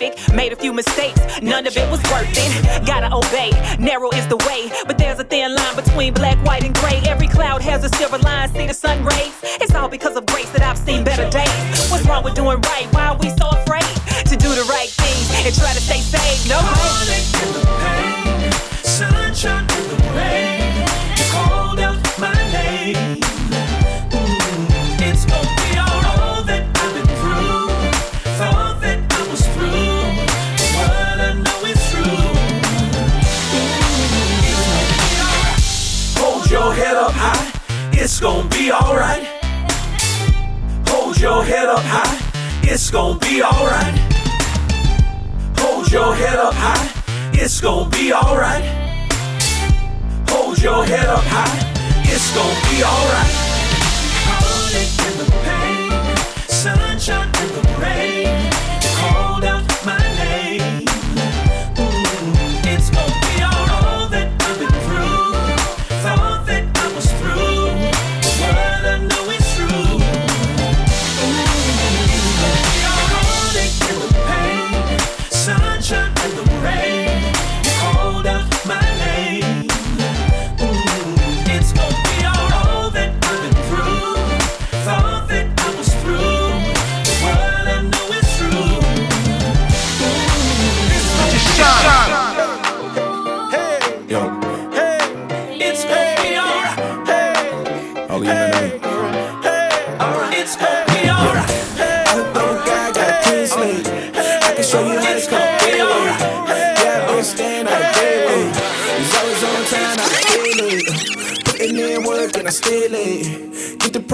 perfect, 0.00 0.34
made 0.34 0.52
a 0.52 0.56
few 0.56 0.72
mistakes. 0.72 1.20
None 1.42 1.66
of 1.66 1.76
it 1.76 1.90
was 1.90 2.02
worth 2.04 2.28
it. 2.32 2.86
Gotta 2.86 3.14
obey. 3.14 3.50
Narrow 3.78 4.10
is 4.10 4.26
the 4.28 4.36
way, 4.48 4.70
but 4.86 4.98
there's 4.98 5.18
a 5.18 5.24
thin 5.24 5.54
line 5.54 5.76
between 5.76 6.14
black, 6.14 6.38
white, 6.44 6.64
and 6.64 6.74
gray. 6.74 7.00
Every 7.06 7.28
cloud 7.28 7.62
has 7.62 7.84
a 7.84 7.88
silver 7.90 8.18
line. 8.18 8.48
See 8.50 8.66
the 8.66 8.74
sun 8.74 9.04
rays. 9.04 9.34
It's 9.60 9.74
all 9.74 9.88
because 9.88 10.16
of 10.16 10.26
grace 10.26 10.50
that 10.50 10.62
I've 10.62 10.78
seen 10.78 11.04
better 11.04 11.28
days. 11.30 11.90
What's 11.90 12.06
wrong 12.06 12.24
with 12.24 12.34
doing 12.34 12.60
right? 12.62 12.86
Why 12.92 13.08
are 13.08 13.18
we 13.18 13.30
so 13.30 13.48
afraid 13.50 13.94
to 14.26 14.36
do 14.36 14.48
the 14.48 14.66
right 14.70 14.88
thing 14.88 15.46
and 15.46 15.54
try 15.54 15.72
to 15.72 15.80
stay 15.80 16.00
safe? 16.00 16.48
No. 16.48 16.60
The 17.40 17.66
pain, 17.80 18.52
sunshine 18.82 19.66
it's 42.90 42.96
gonna 42.96 43.18
be 43.20 43.40
alright. 43.40 43.94
Hold 45.58 45.92
your 45.92 46.12
head 46.12 46.40
up 46.40 46.52
high, 46.52 46.90
it's 47.32 47.60
gonna 47.60 47.88
be 47.88 48.12
alright. 48.12 48.64
Hold 50.28 50.60
your 50.60 50.84
head 50.84 51.06
up 51.06 51.22
high, 51.22 51.70
it's 52.02 52.34
gonna 52.34 52.60
be 52.66 52.82
alright. 52.82 53.30
And 55.06 55.20
the 55.20 55.26
pain, 55.46 56.16
sunshine 56.48 57.30
and 57.32 57.50
the 57.50 57.62
rain, 57.78 58.50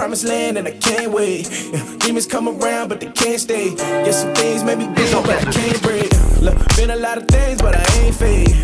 promised 0.07 0.24
land 0.28 0.57
and 0.57 0.68
I 0.68 0.70
can't 0.70 1.11
wait. 1.12 1.50
Yeah, 1.72 1.82
demons 1.98 2.26
come 2.28 2.46
around, 2.46 2.86
but 2.90 3.00
they 3.00 3.11
can't 3.11 3.40
stay. 3.40 3.74
Yeah, 3.74 4.12
some 4.12 4.32
things 4.34 4.62
make 4.62 4.78
me 4.78 4.86
busy, 4.94 5.12
but 5.16 5.44
I 5.44 5.50
can't 5.50 5.82
break. 5.82 6.09
Look, 6.40 6.57
been 6.76 6.90
a 6.90 6.96
lot 6.96 7.18
of 7.18 7.26
things, 7.26 7.61
but 7.61 7.74
I 7.74 7.82
ain't 7.98 8.14
fade. 8.14 8.54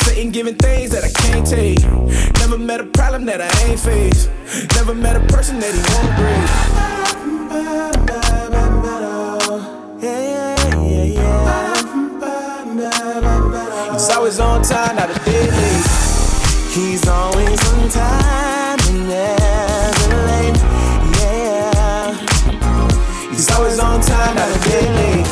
Satan 0.00 0.30
giving 0.30 0.54
things 0.54 0.92
that 0.92 1.02
I 1.02 1.10
can't 1.22 1.44
take. 1.44 1.82
Never 2.38 2.56
met 2.56 2.80
a 2.80 2.84
problem 2.84 3.24
that 3.24 3.40
I 3.40 3.50
ain't 3.66 3.80
faced. 3.80 4.30
Never 4.76 4.94
met 4.94 5.16
a 5.16 5.26
person 5.26 5.58
that 5.58 5.74
he 5.74 5.82
won't 5.90 6.14
break. 6.20 6.46
He's 13.92 14.08
always 14.10 14.38
on 14.38 14.62
time, 14.62 14.94
not 14.94 15.10
a 15.10 15.18
day 15.24 15.50
late. 15.50 15.86
He's 16.70 17.08
always 17.08 17.60
on 17.72 17.88
time 17.88 18.78
and 18.88 19.08
never 19.08 20.01
a 24.30 24.68
day 24.68 24.86
late. 24.94 25.26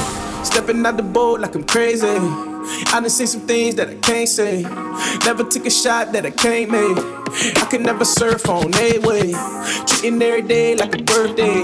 Stepping 0.44 0.84
out 0.84 0.96
the 0.96 1.02
boat 1.02 1.40
like 1.40 1.54
I'm 1.54 1.64
crazy. 1.64 2.06
I 2.06 3.00
done 3.00 3.10
seen 3.10 3.26
some 3.26 3.42
things 3.42 3.74
that 3.76 3.88
I 3.88 3.94
can't 3.96 4.28
say. 4.28 4.62
Never 5.24 5.44
took 5.44 5.66
a 5.66 5.70
shot 5.70 6.12
that 6.12 6.26
I 6.26 6.30
can't 6.30 6.70
make. 6.70 6.98
I 7.56 7.66
could 7.70 7.82
never 7.82 8.04
surf 8.04 8.48
on 8.48 8.74
a 8.74 8.98
way. 8.98 9.32
Treating 9.86 10.20
every 10.22 10.42
day 10.42 10.74
like 10.74 10.94
a 10.94 11.02
birthday. 11.02 11.62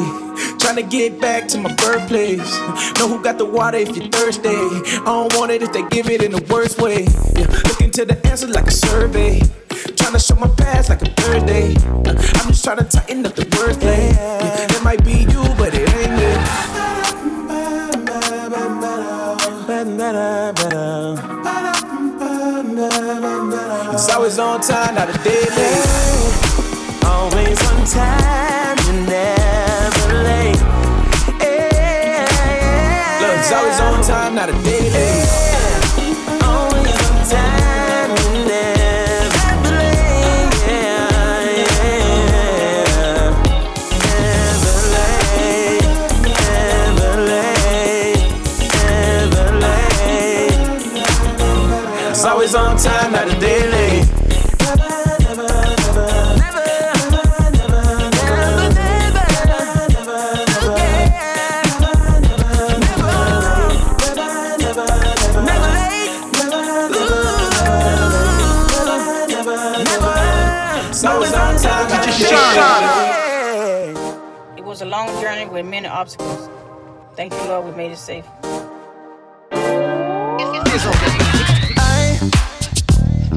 Trying 0.59 0.77
to 0.77 0.83
get 0.83 1.21
back 1.21 1.49
to 1.49 1.59
my 1.59 1.75
birthplace. 1.75 2.51
Know 2.99 3.09
who 3.09 3.23
got 3.23 3.39
the 3.39 3.45
water 3.45 3.79
if 3.79 3.97
you're 3.97 4.09
thirsty. 4.09 4.49
I 4.49 5.03
don't 5.05 5.35
want 5.37 5.51
it 5.53 5.63
if 5.63 5.73
they 5.73 5.87
give 5.89 6.09
it 6.11 6.23
in 6.23 6.33
the 6.33 6.45
worst 6.53 6.81
way. 6.81 7.05
Yeah. 7.35 7.47
Look 7.69 7.81
into 7.81 8.05
the 8.05 8.19
answer 8.27 8.47
like 8.47 8.67
a 8.67 8.71
survey. 8.71 9.41
Trying 9.97 10.13
to 10.13 10.19
show 10.19 10.37
my 10.37 10.49
past 10.57 10.89
like 10.91 11.03
a 11.03 11.11
birthday. 11.11 11.75
I'm 12.41 12.49
just 12.49 12.65
trying 12.65 12.79
to 12.79 12.85
tighten 12.85 13.27
up 13.27 13.35
the 13.35 13.43
wordplay. 13.43 13.96
Time, 25.27 25.76
many 75.83 75.89
obstacles. 75.89 76.49
Thank 77.17 77.35
you, 77.35 77.49
Lord, 77.49 77.67
we 77.67 77.73
made 77.77 77.91
it 77.91 77.99
safe. 77.99 78.25
I 81.79 82.19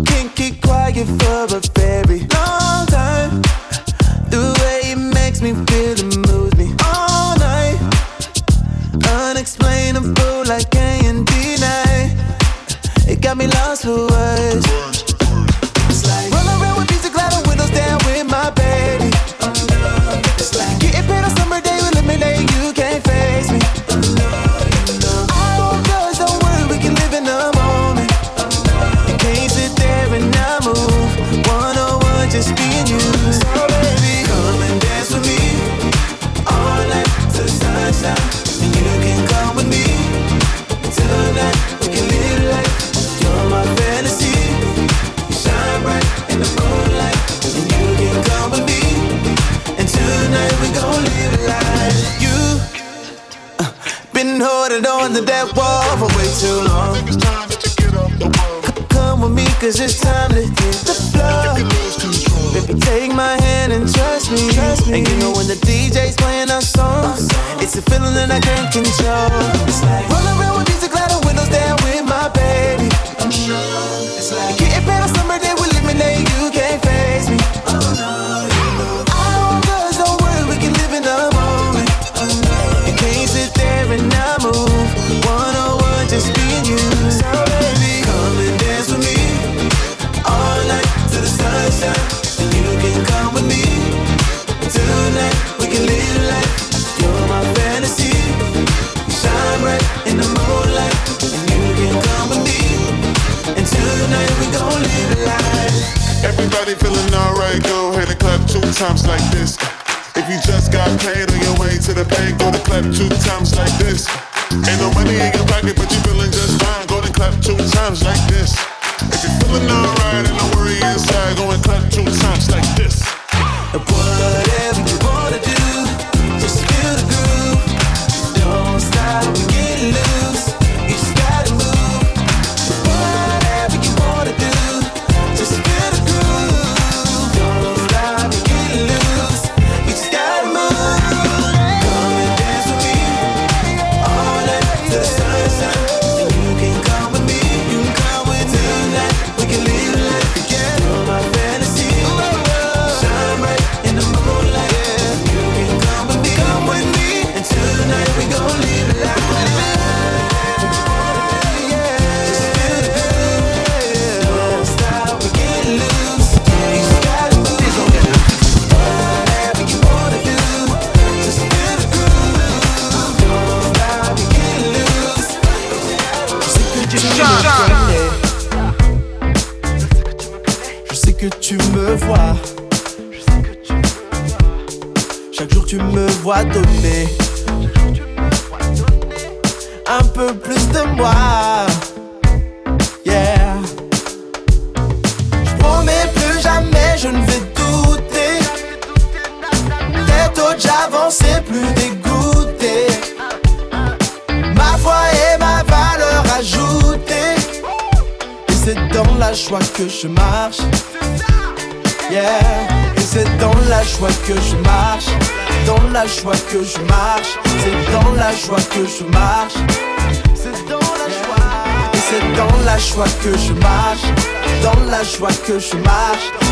can't 0.05 0.33
keep 0.37 0.61
quiet 0.61 1.07
for 1.19 1.43
a 1.57 1.61
very 1.75 2.19
long 2.37 2.85
time. 2.87 3.41
The 4.33 4.41
way 4.61 4.91
it 4.93 5.01
makes 5.19 5.41
me 5.41 5.51
feel 5.67 5.97
moves 6.27 6.55
me 6.55 6.67
all 6.85 7.37
night. 7.39 7.79
Unexplainable, 9.05 10.45
can't 10.71 11.27
deny. 11.27 12.15
It 13.05 13.19
got 13.21 13.35
me 13.35 13.47
lost 13.47 13.83
for 13.83 14.07
words. 14.07 14.98
Cause 59.59 59.79
it's 59.81 59.99
time 59.99 60.29
to 60.31 60.41
hit 60.41 60.77
the 60.87 60.95
floor. 61.11 61.53
Baby, 62.53 62.79
take 62.79 63.13
my 63.13 63.35
hand 63.43 63.73
and 63.73 63.83
trust 63.93 64.31
me. 64.31 64.49
trust 64.53 64.87
And 64.87 65.07
you 65.07 65.15
know 65.19 65.31
when 65.33 65.47
the 65.47 65.59
DJ's 65.67 66.15
playing 66.15 66.49
our 66.49 66.61
songs, 66.61 67.27
it's 67.59 67.75
a 67.75 67.81
feeling 67.81 68.15
that 68.15 68.31
I 68.31 68.39
can't 68.39 68.71
control. 68.71 69.27
It's 69.67 69.83
like 69.83 70.07
roll 70.09 70.27
around 70.39 70.59
with 70.59 70.69
music 70.69 70.95
loud 70.95 71.11
and 71.11 71.25
windows 71.25 71.49
down 71.49 71.75
with 71.83 72.05
my 72.07 72.29
baby. 72.29 72.87
It's 74.15 74.31
like 74.31 74.57
getting 74.57 74.85
paid 74.87 75.03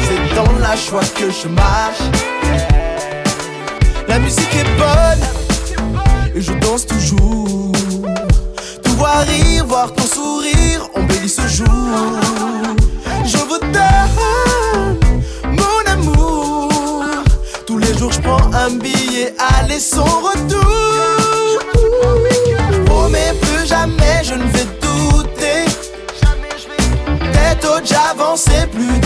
C'est 0.04 0.36
dans 0.36 0.52
la 0.60 0.76
joie 0.76 1.02
que 1.16 1.32
je 1.32 1.48
marche. 1.48 2.04
La 4.08 4.20
musique 4.20 4.54
est 4.56 4.70
bonne. 4.78 5.24
Et 6.36 6.42
je 6.42 6.54
danse 6.54 6.86
toujours. 6.86 7.72
Te 8.84 8.90
voir 8.90 9.22
rire, 9.22 9.66
voir 9.66 9.94
ton 9.94 10.04
sourire, 10.04 10.88
embellit 10.96 11.30
ce 11.30 11.48
jour. 11.48 12.20
Je 13.26 13.38
vous 13.38 13.60
donne 13.60 14.98
mon 15.44 15.92
amour. 15.92 16.70
Tous 17.66 17.78
les 17.78 17.94
jours, 17.98 18.12
je 18.12 18.22
prends 18.22 18.52
un 18.54 18.70
billet, 18.70 19.34
aller 19.60 19.80
sans 19.80 20.04
retour. 20.04 21.62
Je 22.72 22.78
promets 22.86 23.34
plus 23.42 23.68
jamais, 23.68 24.22
je 24.24 24.36
ne 24.36 24.44
vais 24.44 24.68
douter. 24.82 25.66
Tête 27.34 27.66
haute, 27.66 27.86
j'avance 27.86 28.46
plus 28.72 29.00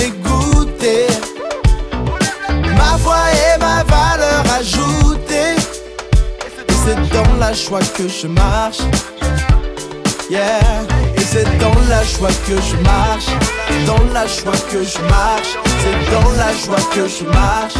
Ma 2.75 2.97
foi 2.97 3.17
et 3.31 3.59
ma 3.59 3.83
valeur 3.83 4.43
ajoutée. 4.59 5.55
Et 6.69 6.73
c'est 6.83 6.95
dans 7.13 7.35
la 7.39 7.53
joie 7.53 7.81
que 7.95 8.07
je 8.07 8.25
marche. 8.25 8.79
Yeah. 10.31 10.59
Et 11.15 11.21
c'est 11.21 11.45
dans 11.59 11.79
la 11.87 12.03
joie 12.03 12.29
que 12.47 12.55
je 12.55 12.77
marche. 12.77 13.27
Dans 13.85 14.03
la 14.11 14.25
joie 14.25 14.57
que 14.71 14.83
je 14.83 14.99
marche. 15.01 15.53
C'est 15.81 16.11
dans 16.11 16.29
la 16.31 16.51
joie 16.51 16.83
que 16.95 17.07
je 17.07 17.25
marche. 17.25 17.77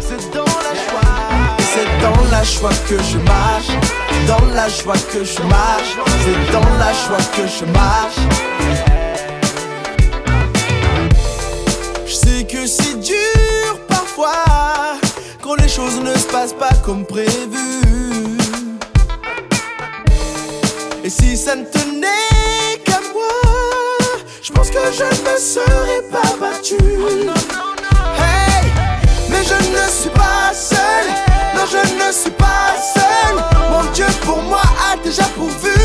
C'est 0.00 0.30
dans 0.32 0.50
la 0.66 0.74
joie. 0.82 1.56
Et 1.60 1.66
c'est 1.72 1.90
dans 2.02 2.24
la 2.32 2.42
joie 2.42 2.76
que 2.88 2.96
je 3.04 3.18
marche. 3.18 3.70
Dans 4.26 4.46
la 4.52 4.68
joie 4.68 4.98
que 5.12 5.22
je 5.22 5.42
marche. 5.42 5.92
C'est 6.24 6.52
dans 6.52 6.70
la 6.80 6.92
joie 6.92 7.24
que 7.36 7.46
je 7.46 7.64
marche. 7.70 9.05
Que 12.66 12.72
c'est 12.72 13.00
dur 13.00 13.78
parfois 13.86 14.98
quand 15.40 15.54
les 15.54 15.68
choses 15.68 16.00
ne 16.00 16.12
se 16.18 16.26
passent 16.26 16.52
pas 16.52 16.74
comme 16.84 17.06
prévu. 17.06 17.28
Et 21.04 21.08
si 21.10 21.36
ça 21.36 21.54
ne 21.54 21.64
tenait 21.64 22.76
qu'à 22.84 22.98
moi, 23.14 23.38
je 24.42 24.50
pense 24.50 24.70
que 24.70 24.80
je 24.98 25.04
ne 25.04 25.20
me 25.28 25.38
serais 25.38 26.02
pas 26.10 26.32
battu. 26.40 26.74
Hey, 28.18 28.64
mais 29.30 29.44
je 29.44 29.58
ne 29.70 29.88
suis 29.88 30.10
pas 30.10 30.52
seul. 30.52 31.06
Non, 31.54 31.66
je 31.70 31.82
ne 32.04 32.12
suis 32.12 32.32
pas 32.32 32.74
seul. 32.96 33.34
Mon 33.70 33.84
Dieu 33.92 34.06
pour 34.24 34.42
moi 34.42 34.62
a 34.90 34.96
déjà 35.04 35.24
pourvu 35.36 35.78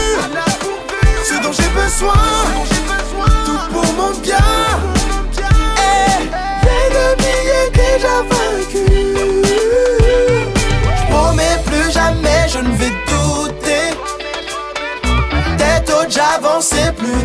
ce 1.24 1.36
dont 1.44 1.52
j'ai 1.52 1.70
besoin. 1.80 2.16
Tout 3.46 3.72
pour 3.72 3.94
mon 3.94 4.18
bien. 4.22 4.51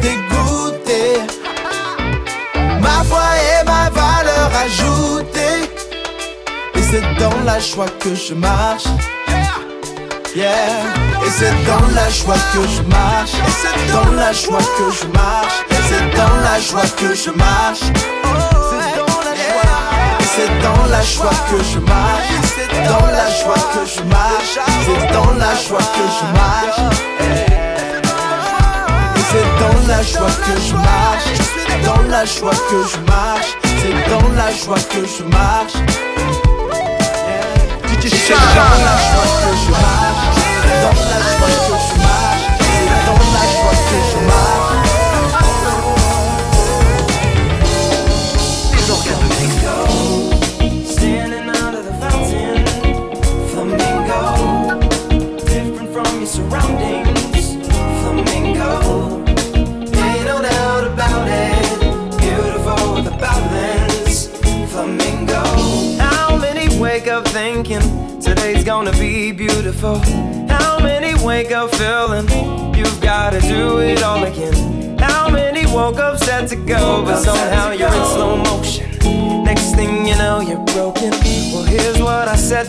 Dégoûté. 0.01 1.21
Ma 2.81 3.05
foi 3.05 3.27
et 3.51 3.65
ma 3.65 3.91
valeur 3.91 4.51
ajoutée. 4.65 5.71
Et 6.75 6.83
c'est 6.83 7.07
dans 7.19 7.39
la 7.45 7.59
joie 7.59 7.89
que 8.01 8.15
je 8.15 8.35
marche. 8.35 8.85
Yeah. 10.35 10.53
Et 11.25 11.31
c'est 11.31 11.55
dans 11.65 11.87
la 11.95 12.11
joie 12.11 12.35
que 12.53 12.63
je 12.69 12.83
marche. 12.83 13.33
Et 13.33 13.53
c'est 13.61 13.93
dans 13.93 14.13
la 14.13 14.33
joie 14.33 14.59
que 14.77 14.93
je 14.93 15.07
marche. 15.07 15.65
Et 15.71 15.83
c'est 15.89 16.17
dans 16.17 16.37
la 16.45 16.61
joie 16.61 16.89
que 17.01 17.15
je 17.15 17.31
marche. 17.31 17.83
Et 20.21 20.29
c'est 20.35 20.53
dans 20.63 20.87
la 20.91 21.03
joie 21.03 21.37
que 21.51 21.59
je 21.65 21.79
marche. 21.79 22.31
C'est 22.55 22.89
dans 22.89 23.07
la 23.07 23.31
joie 23.41 23.63
que 23.73 23.83
je 23.95 24.03
marche. 24.03 24.59
C'est 24.85 25.13
dans 25.15 25.33
la 25.39 25.55
joie 25.55 25.79
que 25.79 26.05
je 26.17 26.25
marche. 26.39 27.66
C'est 29.37 29.45
dans 29.61 29.87
la 29.87 30.03
joie 30.03 30.35
que 30.47 30.61
je 30.67 30.75
marche. 30.75 31.29
Dans 31.85 32.03
la 32.09 32.25
joie 32.25 32.53
que 32.71 32.81
je 32.91 32.99
marche. 33.11 33.51
C'est 33.65 34.11
dans 34.11 34.29
la 34.35 34.51
joie 34.51 34.83
que 34.91 35.05
je 35.05 35.25
marche. 35.25 35.77
C'est 38.09 38.33
dans 38.33 38.77
la 38.83 38.97
joie 39.07 39.29
que 39.43 39.51
je 39.63 39.71
marche. 39.71 40.41
Dans 40.83 40.97
la 41.11 41.19
joie 41.29 41.49
que 41.49 41.65
je 41.67 41.71
marche. 41.71 41.76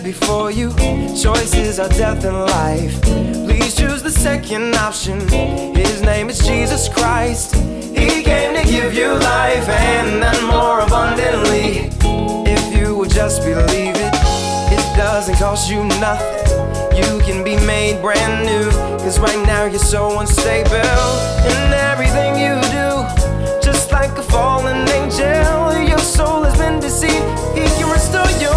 before 0.03 0.51
you. 0.51 0.69
Choices 1.15 1.79
are 1.79 1.89
death 1.89 2.23
and 2.25 2.37
life. 2.37 3.01
Please 3.45 3.75
choose 3.75 4.01
the 4.03 4.11
second 4.11 4.75
option. 4.75 5.19
His 5.75 6.01
name 6.01 6.29
is 6.29 6.39
Jesus 6.39 6.89
Christ. 6.89 7.55
He 7.55 8.23
came 8.23 8.55
to 8.55 8.63
give 8.69 8.93
you 8.93 9.13
life 9.13 9.67
and 9.69 10.21
then 10.21 10.43
more 10.45 10.81
abundantly. 10.81 11.89
If 12.45 12.75
you 12.75 12.95
would 12.95 13.09
just 13.09 13.41
believe 13.41 13.95
it, 13.95 14.13
it 14.75 14.97
doesn't 14.97 15.35
cost 15.35 15.69
you 15.69 15.83
nothing. 15.99 16.37
You 16.95 17.19
can 17.21 17.43
be 17.43 17.55
made 17.65 18.01
brand 18.01 18.45
new. 18.45 18.69
Cause 18.99 19.19
right 19.19 19.45
now 19.45 19.65
you're 19.65 19.79
so 19.79 20.19
unstable 20.19 20.75
in 21.53 21.73
everything 21.73 22.33
you 22.35 22.55
do. 22.71 22.89
Just 23.61 23.91
like 23.91 24.11
a 24.17 24.23
fallen 24.23 24.87
angel, 24.89 25.87
your 25.87 25.99
soul 25.99 26.43
has 26.43 26.57
been 26.57 26.79
deceived. 26.79 27.25
He 27.55 27.65
can 27.77 27.91
restore 27.91 28.29
your. 28.41 28.56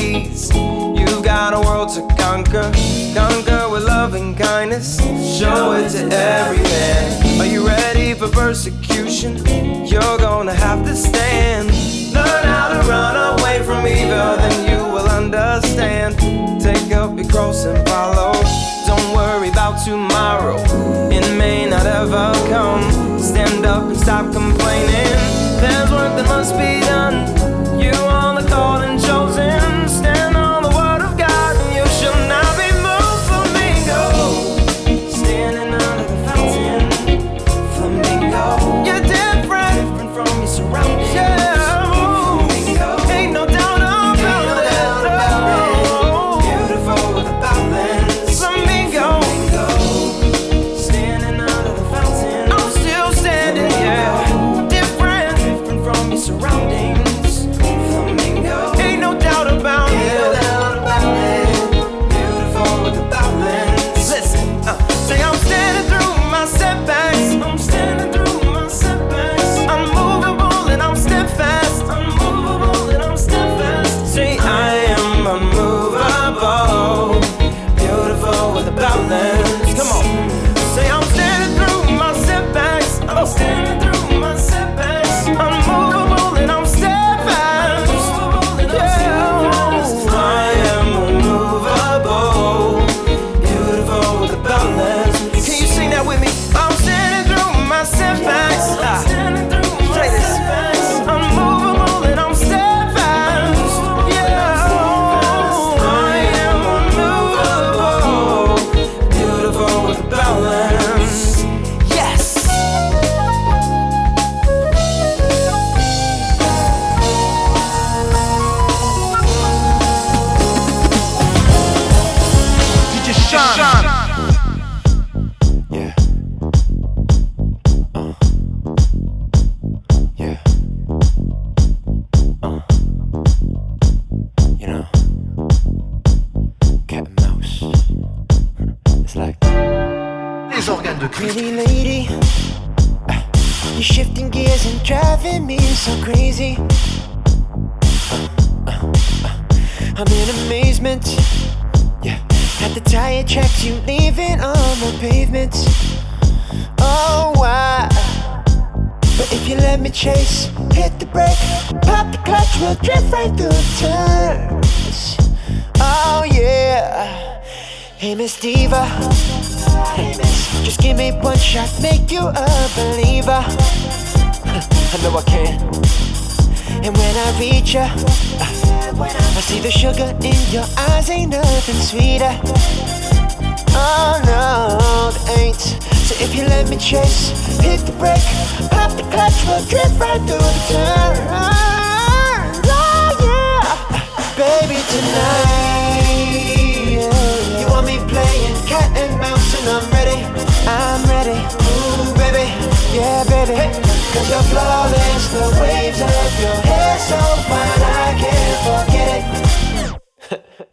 to 1.93 2.07
conquer. 2.15 2.71
Conquer 3.13 3.67
with 3.69 3.83
love 3.83 4.13
and 4.13 4.37
kindness. 4.37 4.97
Show 5.37 5.73
it 5.73 5.89
to 5.89 6.03
every 6.15 6.63
man. 6.63 7.41
Are 7.41 7.45
you 7.45 7.67
ready 7.67 8.13
for 8.13 8.29
persecution? 8.29 9.35
You're 9.85 10.17
gonna 10.17 10.53
have 10.53 10.85
to 10.85 10.95
stand. 10.95 11.67
Learn 12.13 12.45
how 12.45 12.69
to 12.69 12.87
run 12.87 13.39
away 13.39 13.61
from 13.63 13.85
evil, 13.85 14.37
then 14.37 14.69
you 14.69 14.81
will 14.93 15.09
understand. 15.09 16.17
Take 16.61 16.95
up 16.95 17.17
your 17.17 17.27
cross 17.27 17.65
and 17.65 17.85
follow. 17.89 18.31
Don't 18.87 19.13
worry 19.13 19.49
about 19.49 19.83
tomorrow, 19.83 20.57
it 21.11 21.27
may 21.37 21.69
not 21.69 21.85
ever 21.85 22.31
come. 22.47 23.19
Stand 23.19 23.65
up 23.65 23.83
and 23.83 23.97
stop 23.99 24.31
complaining. 24.31 25.11
There's 25.59 25.91
work 25.91 26.15
that 26.15 26.25
must 26.27 26.53
be 26.57 26.80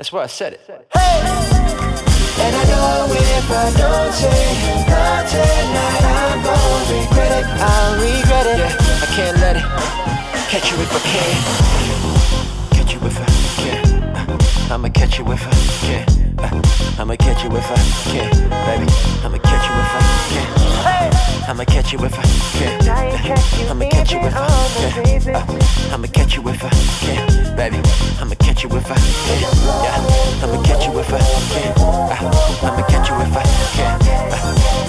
That's 0.08 0.14
why 0.14 0.22
I 0.22 0.26
said 0.26 0.52
it. 0.54 0.60
Hey! 0.66 1.20
And 2.40 2.56
I 2.56 2.64
know 2.64 3.12
if 3.12 3.50
I 3.50 3.68
don't 3.76 4.08
I'm 6.32 6.42
gonna 6.42 6.98
regret 6.98 7.32
it. 7.40 7.46
I'll 7.60 7.92
regret 8.00 8.46
it. 8.46 8.58
Yeah, 8.58 9.02
I 9.02 9.06
can't 9.14 9.36
let 9.36 9.56
it 9.56 9.62
catch 10.48 10.72
you 10.72 10.78
if 10.80 10.94
I 10.94 11.00
can. 11.00 11.87
I'ma 14.70 14.88
catch 14.90 15.18
you 15.18 15.24
if 15.32 15.46
I 15.46 15.50
can. 15.86 16.38
Uh, 16.38 17.00
I'ma 17.00 17.16
catch 17.16 17.42
you 17.42 17.50
if 17.56 17.70
I 17.70 17.76
can, 18.10 18.30
baby. 18.66 18.92
I'ma 19.24 19.38
catch 19.38 19.64
you 19.66 19.74
if 19.80 19.94
I 19.94 20.00
can. 20.28 21.50
I'ma 21.50 21.64
catch 21.64 21.92
you 21.92 21.98
if 22.04 22.18
I 22.18 22.22
can. 22.58 23.70
I'ma 23.70 23.88
catch 23.88 24.12
you 24.12 24.18
if 24.18 24.36
I 24.36 24.46
can. 24.76 25.92
I'ma 25.92 26.06
catch 26.08 26.36
you 26.36 26.48
if 26.48 26.64
I 26.64 26.68
can, 26.68 27.56
baby. 27.56 27.80
I'ma 28.20 28.34
catch 28.34 28.64
you 28.64 28.70
if 28.76 28.90
I 28.90 28.94
can. 28.94 29.40
Yeah. 29.84 30.44
I'ma 30.44 30.62
catch 30.62 30.86
you 30.86 30.98
if 30.98 31.12
I 31.12 31.18
can. 31.18 31.72
I'ma 32.62 32.82
catch 32.88 33.08
you 33.08 33.16
if 33.16 33.36
I 33.36 33.42
can. 33.72 34.00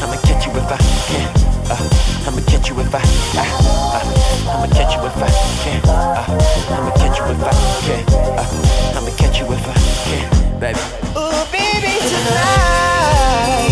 I'ma 0.03 0.17
catch 0.21 0.45
you 0.45 0.51
if 0.51 0.71
I 0.71 0.77
can. 0.77 1.58
Uh, 1.71 1.77
I'ma 2.25 2.41
catch 2.47 2.67
you 2.69 2.79
if 2.79 2.89
I, 2.95 2.97
uh, 2.97 3.45
uh, 3.93 4.01
I'ma 4.49 4.65
catch 4.73 4.95
you 4.95 5.05
if 5.05 5.17
I 5.21 5.29
can. 5.61 5.81
Uh, 5.85 6.25
I'ma 6.73 6.89
catch 6.97 7.19
you 7.19 7.25
if 7.29 7.43
I 7.45 7.53
can. 7.85 8.01
Uh, 8.09 8.97
I'ma 8.97 9.11
catch 9.13 9.37
you 9.37 9.45
if 9.53 9.61
I 9.69 9.77
can, 10.09 10.25
baby. 10.59 10.81
Ooh, 11.13 11.45
baby, 11.53 11.93
tonight. 12.09 13.69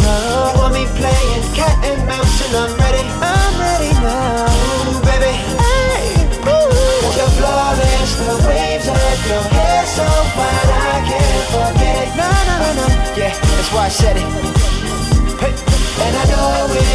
You 0.00 0.56
want 0.56 0.72
me 0.72 0.88
playing 0.96 1.44
cat 1.52 1.76
and 1.84 2.00
mouse, 2.08 2.48
and 2.48 2.56
I'm 2.64 2.72
ready. 2.80 3.04
I'm 3.20 3.60
ready 3.60 3.92
now. 4.00 4.48
Ooh, 4.88 5.04
baby. 5.04 5.36
Hey, 5.60 6.24
ooh. 6.48 7.12
You're 7.12 7.28
flawless, 7.36 8.24
the 8.24 8.40
waves 8.48 8.88
of 8.88 9.20
your 9.28 9.44
hair 9.52 9.84
so 9.84 10.08
fine, 10.32 10.68
I 10.80 11.04
can't 11.12 11.44
forget 11.52 12.08
it. 12.08 12.16
No, 12.16 12.24
no, 12.24 12.56
no, 12.56 12.70
no. 12.80 12.88
Yeah, 13.20 13.36
that's 13.36 13.68
why 13.68 13.84
I 13.84 13.88
said 13.90 14.16
it. 14.16 14.63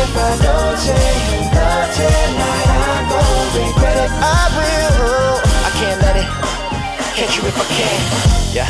If 0.09 0.17
I 0.17 0.33
don't 0.41 0.77
say 0.77 0.97
hello 1.29 1.85
tonight, 1.93 2.67
I'm 2.89 3.05
gonna 3.13 3.57
regret 3.61 3.97
it. 4.05 4.09
I 4.09 4.49
will. 4.57 5.37
I 5.61 5.69
can't 5.77 6.01
let 6.01 6.15
it 6.17 6.25
catch 7.13 7.37
you 7.37 7.43
if 7.45 7.53
I 7.53 7.65
can. 7.69 7.97
Yeah, 8.51 8.65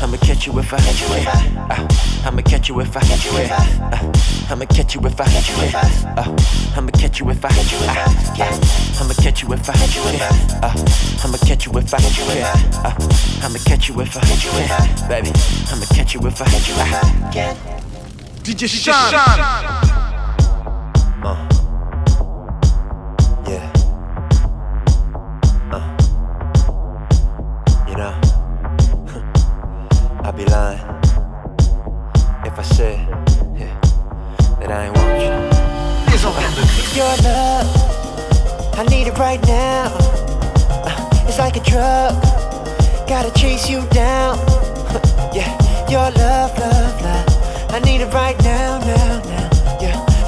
I'ma 0.00 0.16
catch 0.18 0.46
you 0.46 0.56
if 0.56 0.72
I 0.72 0.78
catch 0.78 1.00
you 1.00 1.08
if 1.16 1.26
I. 1.26 1.30
Uh, 1.74 1.88
I'ma 2.28 2.42
catch 2.42 2.68
you 2.68 2.80
if 2.80 2.96
I 2.96 3.00
catch 3.00 3.24
you 3.26 3.32
if 3.38 3.50
I. 3.50 3.56
Uh, 3.90 4.52
I'ma 4.52 4.66
catch 4.66 4.94
you 4.94 5.00
if 5.04 5.20
I 5.20 5.24
catch 5.24 5.50
you 5.50 5.56
if 5.64 5.74
I. 5.74 5.82
Uh, 6.14 6.76
I'ma 6.76 6.90
catch 6.92 7.18
you 7.18 7.28
if 7.32 7.44
I 7.44 7.50
catch 7.50 7.72
you 7.72 7.82
if 7.82 7.90
I. 7.90 7.98
Uh, 8.22 8.94
I'ma 9.02 9.14
catch 9.18 9.42
you 9.42 9.52
if 9.52 9.68
I 9.68 9.72
catch 9.74 9.96
you 9.96 10.02
if 10.14 10.22
I. 10.22 10.58
Uh, 10.62 11.24
I'ma 11.24 11.38
catch 11.38 11.66
you 11.66 11.72
if 11.76 11.92
I 11.92 11.98
catch 11.98 12.18
you 12.18 12.24
if 12.30 12.44
I. 12.44 12.86
Uh, 12.86 12.94
I'ma 13.42 13.58
catch 13.66 13.88
you 13.88 14.00
if 14.00 14.16
I 14.16 14.20
catch 14.20 14.44
you 14.44 14.50
if 14.62 14.70
I. 14.70 15.08
Baby, 15.08 15.32
I'ma 15.72 15.86
catch 15.86 16.14
you 16.14 16.20
if 16.20 16.40
I 16.40 16.44
catch 16.44 16.68
you 16.68 16.74
if 16.78 16.94
I. 16.94 17.74
DJ 18.44 18.68
Shan. 18.68 19.93
Uh. 21.26 21.36
Yeah. 23.48 23.72
Uh. 25.72 25.80
You 27.88 27.96
know, 27.96 28.12
I'd 30.24 30.36
be 30.36 30.44
lying 30.44 30.80
if 32.44 32.58
I 32.58 32.62
said 32.62 32.98
yeah, 33.56 33.80
that 34.60 34.70
I 34.70 34.86
ain't 34.86 34.96
want 34.96 35.20
you. 35.22 35.54
Your 36.94 37.16
love, 37.24 38.78
I 38.78 38.84
need 38.90 39.06
it 39.08 39.18
right 39.18 39.42
now. 39.46 39.86
Uh, 40.84 41.26
It's 41.26 41.38
like 41.38 41.56
a 41.56 41.60
drug, 41.60 42.22
gotta 43.08 43.32
chase 43.32 43.68
you 43.68 43.80
down. 43.88 44.36
yeah, 45.34 45.50
your 45.88 46.10
love, 46.10 46.56
love, 46.58 47.02
love. 47.02 47.72
I 47.72 47.80
need 47.80 48.02
it 48.02 48.12
right 48.12 48.38
now, 48.44 48.78
now, 48.80 49.22
now. 49.24 49.43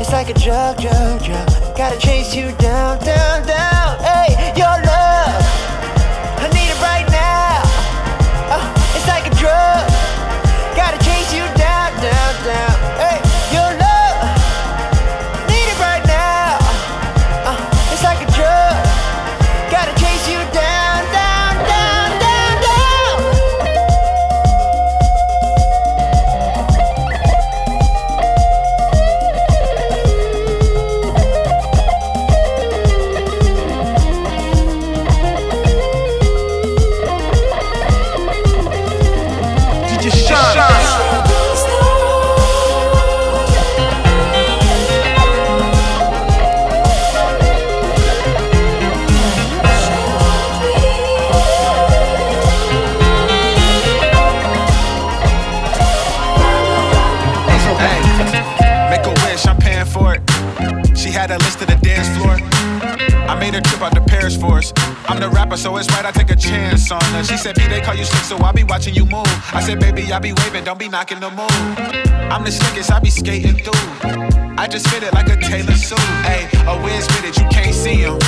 It's 0.07 0.13
like 0.13 0.31
a 0.31 0.35
drug, 0.35 0.81
drug, 0.81 1.25
drug. 1.25 1.77
Gotta 1.77 1.99
chase 1.99 2.33
you 2.33 2.53
down, 2.59 3.01
down, 3.01 3.45
down. 3.45 3.99
Hey, 3.99 4.53
your 4.57 4.86
call 67.87 67.95
you 67.95 68.05
slick, 68.05 68.25
so 68.25 68.37
I'll 68.39 68.53
be 68.53 68.65
watching 68.65 68.95
you 68.95 69.07
move. 69.07 69.31
I 69.55 69.63
said, 69.63 69.79
baby, 69.79 70.13
I 70.13 70.19
be 70.19 70.33
waving, 70.33 70.65
don't 70.65 70.79
be 70.79 70.89
knocking 70.89 71.21
the 71.21 71.31
move. 71.31 71.55
I'm 72.35 72.43
the 72.43 72.51
slickest, 72.51 72.91
I 72.91 72.99
be 72.99 73.11
skating 73.11 73.55
through. 73.63 73.79
I 74.59 74.67
just 74.67 74.89
fit 74.89 75.05
it 75.05 75.15
like 75.15 75.29
a 75.29 75.37
Taylor 75.37 75.79
suit. 75.79 76.01
Hey, 76.27 76.51
a 76.67 76.75
whiz 76.83 77.07
with 77.15 77.31
it, 77.31 77.39
you 77.39 77.47
can't 77.49 77.73
see 77.73 78.03
him. 78.03 78.19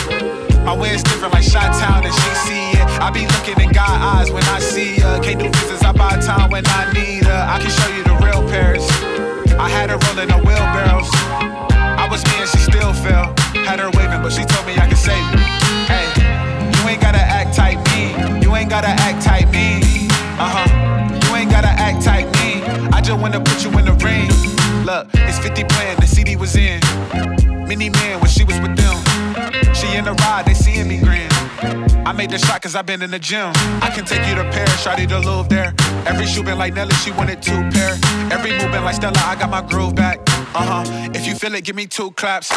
My 0.65 0.77
wind's 0.79 1.03
different 1.03 1.35
like 1.35 1.43
Shot 1.43 1.75
Town 1.75 2.05
and 2.05 2.15
she 2.15 2.31
see 2.47 2.71
it. 2.79 2.87
I 3.03 3.11
be 3.11 3.27
looking 3.27 3.59
in 3.59 3.73
God 3.73 3.91
eyes 3.91 4.31
when 4.31 4.45
I 4.45 4.61
see 4.61 4.95
her. 5.01 5.19
Can't 5.23 5.41
do 5.41 5.51
business, 5.51 5.83
I 5.83 5.91
buy 5.91 6.21
time 6.21 6.51
when 6.51 6.63
I 6.67 6.93
need 6.93 7.25
her. 7.25 7.43
I 7.51 7.59
can 7.59 7.71
show 7.71 7.91
you 7.97 8.05
the 8.05 8.15
real 8.23 8.47
Paris. 8.49 8.87
I 9.59 9.69
had 9.69 9.91
her 9.91 9.99
rolling 10.07 10.29
the 10.29 10.39
wheelbarrows. 10.39 11.11
I 11.99 12.07
was 12.09 12.23
me 12.31 12.39
and 12.39 12.49
she 12.49 12.59
still 12.59 12.93
fell. 12.95 13.35
Had 13.67 13.81
her 13.81 13.91
waving, 13.91 14.23
but 14.23 14.31
she 14.31 14.45
told 14.45 14.67
me 14.69 14.79
I 14.79 14.87
could 14.87 15.03
save 15.03 15.25
it. 15.35 15.41
Hey, 15.91 16.07
you 16.79 16.89
ain't 16.89 17.03
gotta 17.03 17.19
act 17.19 17.57
tight 17.57 17.83
mean. 17.91 18.43
You 18.43 18.55
ain't 18.55 18.71
gotta 18.71 18.95
act 18.95 19.27
mean. 19.27 19.48
Uh 20.41 20.49
huh. 20.55 21.29
You 21.29 21.37
ain't 21.37 21.51
gotta 21.51 21.69
act 21.69 22.05
tight 22.05 22.27
mean. 22.39 22.63
I 22.95 23.01
just 23.01 23.21
wanna 23.21 23.41
put 23.41 23.65
you 23.65 23.71
in 23.79 23.85
the 23.85 23.95
ring. 24.05 24.31
Look, 24.85 25.09
it's 25.15 25.39
50 25.39 25.65
playing, 25.65 25.99
the 25.99 26.07
CD 26.07 26.37
was 26.37 26.55
in. 26.55 26.81
Mini 27.67 27.91
man 27.91 28.21
when 28.21 28.31
she 28.31 28.45
was 28.45 28.59
with 28.61 28.77
them. 28.77 28.97
She 29.75 29.97
in 29.97 30.05
the 30.05 30.15
ride, 30.15 30.47
they 30.47 30.55
seeing 30.55 30.89
me 30.89 30.99
grin. 30.99 31.29
I 32.07 32.13
made 32.13 32.31
the 32.31 32.39
shot 32.39 32.63
cause 32.63 32.75
I 32.75 32.83
been 32.83 33.03
in 33.03 33.11
the 33.11 33.19
gym. 33.19 33.53
I 33.83 33.91
can 33.95 34.05
take 34.05 34.27
you 34.29 34.35
to 34.37 34.45
Paris, 34.45 34.85
shawty 34.85 35.09
to 35.09 35.19
Louvre 35.19 35.49
there. 35.49 35.75
Every 36.07 36.25
shoe 36.27 36.43
been 36.43 36.57
like 36.57 36.73
Nelly, 36.73 36.95
she 36.95 37.11
wanted 37.11 37.43
two 37.43 37.69
pair. 37.71 37.99
Every 38.31 38.53
move 38.53 38.71
been 38.71 38.85
like 38.85 38.95
Stella, 38.95 39.19
I 39.19 39.35
got 39.35 39.51
my 39.51 39.61
groove 39.61 39.95
back. 39.95 40.21
Uh 40.55 40.85
huh. 40.85 41.11
If 41.15 41.27
you 41.27 41.35
feel 41.35 41.55
it, 41.55 41.65
give 41.65 41.77
me 41.77 41.87
two 41.87 42.13
claps. 42.13 42.51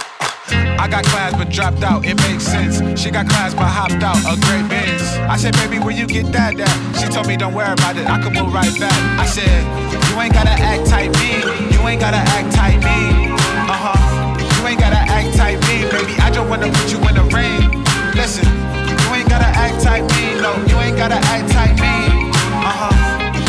I 0.53 0.87
got 0.87 1.03
class 1.05 1.33
but 1.37 1.49
dropped 1.49 1.83
out, 1.83 2.05
it 2.05 2.15
makes 2.27 2.43
sense. 2.43 2.81
She 2.99 3.11
got 3.11 3.27
class 3.27 3.53
but 3.53 3.67
hopped 3.67 4.03
out, 4.03 4.17
a 4.25 4.39
great 4.47 4.67
Benz. 4.69 5.01
I 5.29 5.37
said, 5.37 5.53
baby, 5.55 5.79
where 5.79 5.93
you 5.93 6.07
get 6.07 6.31
that 6.33 6.59
at? 6.59 6.77
She 6.99 7.07
told 7.07 7.27
me, 7.27 7.37
don't 7.37 7.53
worry 7.53 7.71
about 7.71 7.97
it, 7.97 8.07
I 8.07 8.21
can 8.21 8.33
move 8.33 8.53
right 8.53 8.73
back. 8.79 8.97
I 9.19 9.25
said, 9.25 9.61
you 10.09 10.19
ain't 10.19 10.33
gotta 10.33 10.51
act 10.51 10.87
tight 10.87 11.11
mean, 11.21 11.45
you 11.71 11.79
ain't 11.87 12.01
gotta 12.01 12.17
act 12.17 12.53
tight 12.53 12.79
mean. 12.83 13.31
Uh 13.69 13.77
huh. 13.77 13.99
You 14.57 14.67
ain't 14.67 14.79
gotta 14.79 14.99
act 14.99 15.37
tight 15.37 15.59
mean, 15.69 15.87
baby. 15.89 16.17
I 16.19 16.31
just 16.31 16.47
wanna 16.49 16.67
put 16.67 16.91
you 16.91 16.99
in 17.07 17.15
the 17.15 17.25
ring. 17.31 17.83
Listen, 18.15 18.45
you 18.89 19.07
ain't 19.15 19.29
gotta 19.29 19.47
act 19.47 19.83
tight 19.83 20.03
mean, 20.17 20.41
no, 20.41 20.51
you 20.67 20.75
ain't 20.81 20.97
gotta 20.97 21.19
act 21.31 21.51
tight 21.53 21.77
mean. 21.79 22.31
Uh 22.61 22.73
huh. 22.73 22.93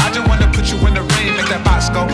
I 0.05 0.13
just 0.13 0.27
wanna 0.29 0.49
put 0.53 0.71
you 0.71 0.79
in 0.87 0.95
the 0.95 1.03
ring, 1.17 1.37
make 1.37 1.49
that 1.49 1.65
box 1.65 1.89
go. 1.91 2.07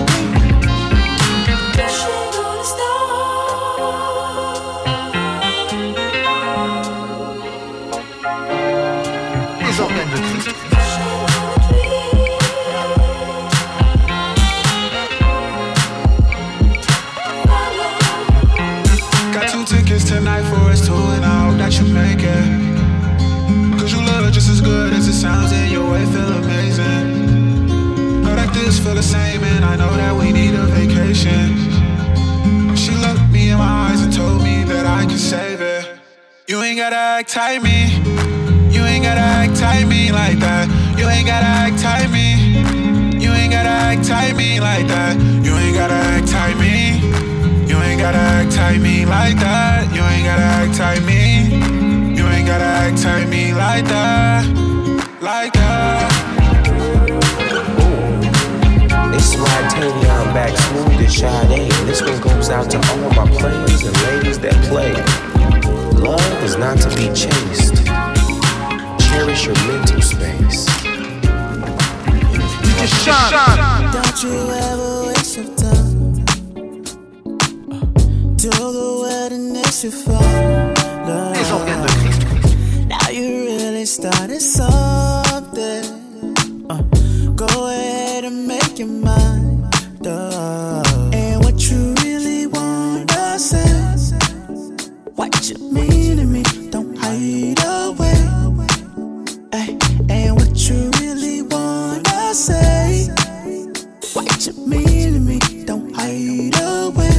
Gotta 36.91 37.21
act 37.21 37.29
tight 37.29 37.63
me. 37.63 37.97
You 38.75 38.83
ain't 38.87 39.05
gotta 39.05 39.21
act 39.21 39.57
tight 39.61 39.87
me 39.87 40.11
like 40.11 40.39
that. 40.39 40.67
You 40.97 41.07
ain't 41.07 41.27
gotta 41.27 41.45
act 41.45 41.79
tight 41.83 42.09
me. 42.09 42.33
You 43.23 43.31
ain't 43.31 43.53
gotta 43.53 43.69
act 43.69 44.09
tight 44.09 44.35
me 44.35 44.59
like 44.59 44.87
that. 44.87 45.15
You 45.45 45.55
ain't 45.55 45.77
gotta 45.77 45.93
act 45.93 46.29
tight 46.29 46.57
me. 46.57 46.97
You 47.69 47.77
ain't 47.83 48.01
gotta 48.01 48.17
act 48.17 48.53
tight 48.53 48.81
me 48.81 49.05
like 49.05 49.37
that. 49.37 49.93
You 49.95 50.01
ain't 50.01 50.25
gotta 50.25 50.49
act 50.61 50.79
tight 50.79 51.03
me. 51.05 51.53
You 52.17 52.27
ain't 52.27 52.47
gotta 52.47 52.65
act 52.65 53.03
tight 53.03 53.29
me 53.29 53.53
like 53.53 53.85
that. 53.85 54.47
Like 55.21 55.53
that. 55.53 56.09
It's 59.13 59.37
my 59.37 59.59
Tavion 59.77 60.33
back 60.33 60.57
smooth 60.57 61.05
as 61.05 61.15
Sade. 61.15 61.71
And 61.71 61.89
this 61.89 62.01
one 62.01 62.19
goes 62.23 62.49
out 62.49 62.71
to 62.71 62.79
all 62.79 63.11
my 63.13 63.31
players 63.37 63.83
and 63.85 63.95
ladies 64.05 64.39
that 64.39 64.57
play. 64.71 65.28
Love 66.01 66.43
is 66.43 66.57
not 66.57 66.79
to 66.79 66.89
be 66.91 67.07
chased. 67.15 67.77
Cherish 69.09 69.47
your 69.47 69.57
mental 69.67 70.01
space. 70.01 70.67
You 72.65 72.73
just 72.79 73.05
shine. 73.05 73.93
Don't 73.93 74.23
you 74.23 74.35
ever 74.67 75.07
waste 75.09 75.37
your 75.37 75.47
time. 75.57 76.25
To 78.37 78.49
the 78.49 78.89
wilderness 79.03 79.85
you 79.85 79.91
fall. 79.91 80.23
Les 81.33 81.51
organes 81.53 81.83
de 81.83 81.89
Christ. 81.99 82.23
Now 82.89 83.09
you 83.11 83.27
really 83.47 83.87
started 83.87 84.41
something. 84.41 85.85
Uh, 86.71 86.83
go 87.35 87.69
ahead 87.69 88.25
and 88.25 88.47
make 88.47 88.79
your 88.79 88.89
mind 88.89 90.07
up. 90.07 90.88
What 95.19 95.51
you 95.51 95.59
mean 95.73 96.17
to 96.19 96.25
me, 96.25 96.45
don't 96.71 96.97
hide 96.97 97.59
away. 97.67 98.15
Ay, 99.53 99.77
and 100.09 100.37
what 100.37 100.55
you 100.69 100.93
really 101.01 101.43
wanna 101.43 102.33
say. 102.33 103.09
What 104.13 104.47
you 104.47 104.53
mean 104.65 105.15
to 105.15 105.19
me, 105.19 105.41
don't 105.65 105.93
hide 105.93 106.55
away. 106.63 107.11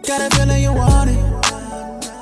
Got 0.00 0.22
a 0.22 0.34
feeling 0.34 0.62
you 0.62 0.72
want 0.72 1.10
it. 1.10 1.20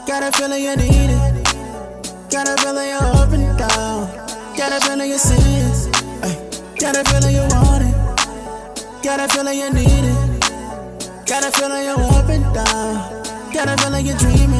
Got 0.09 0.25
a 0.25 0.33
feeling 0.37 0.65
you 0.65 0.75
need 0.75 1.11
it. 1.15 2.29
Got 2.29 2.49
a 2.49 2.57
feeling 2.61 2.89
you're 2.89 3.07
up 3.23 3.31
and 3.31 3.57
down. 3.57 4.11
Got 4.57 4.73
a 4.73 4.81
feeling 4.85 5.11
you 5.11 5.19
see 5.19 5.35
it. 5.37 5.97
Ay, 6.25 6.35
got 6.77 6.97
a 6.97 7.05
feeling 7.09 7.37
you 7.37 7.47
want 7.55 7.85
it. 7.85 7.95
Got 9.05 9.21
a 9.21 9.29
feeling 9.29 9.57
you 9.57 9.73
need 9.73 9.87
it. 9.87 11.25
Got 11.25 11.45
a 11.45 11.53
feeling 11.53 11.85
you're 11.85 12.01
up 12.01 12.29
and 12.29 12.53
down. 12.53 13.20
Got 13.53 13.69
a 13.69 13.77
feeling 13.83 14.07
you're 14.07 14.17
dreaming. 14.17 14.60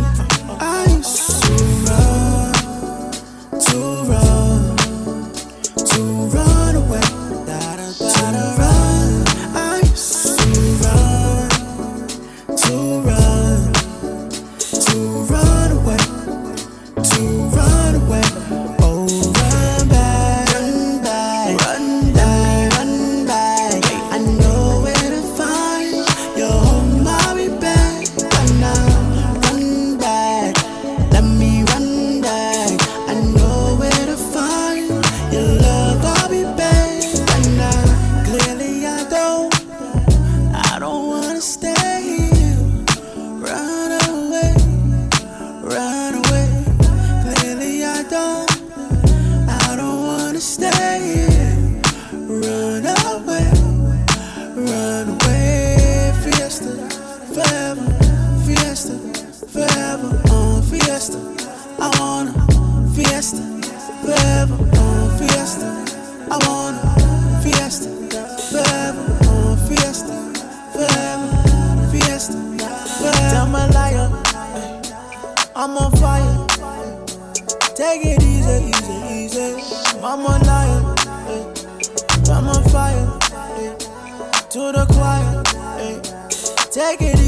Take 86.91 87.03
it 87.03 87.20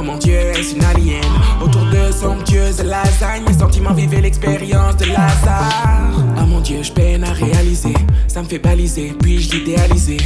moment 0.00 0.16
Dieu 0.16 0.34
est 0.34 0.72
une 0.72 0.82
alien 0.84 1.22
Autour 1.62 1.84
de 1.86 2.10
somptueuses 2.10 2.82
lasagnes 2.82 3.44
Mes 3.46 3.58
sentiments 3.58 3.92
vivaient 3.92 4.20
l'expérience 4.20 4.96
de 4.96 5.06
Lazare. 5.06 6.10
Ah 6.38 6.46
mon 6.46 6.60
Dieu, 6.60 6.82
je 6.82 6.90
peine 6.90 7.22
à 7.24 7.32
réaliser 7.32 7.94
Ça 8.26 8.42
me 8.42 8.48
fait 8.48 8.58
baliser, 8.58 9.14
puis 9.20 9.40
je 9.40 9.56
l'idéaliser? 9.56 10.16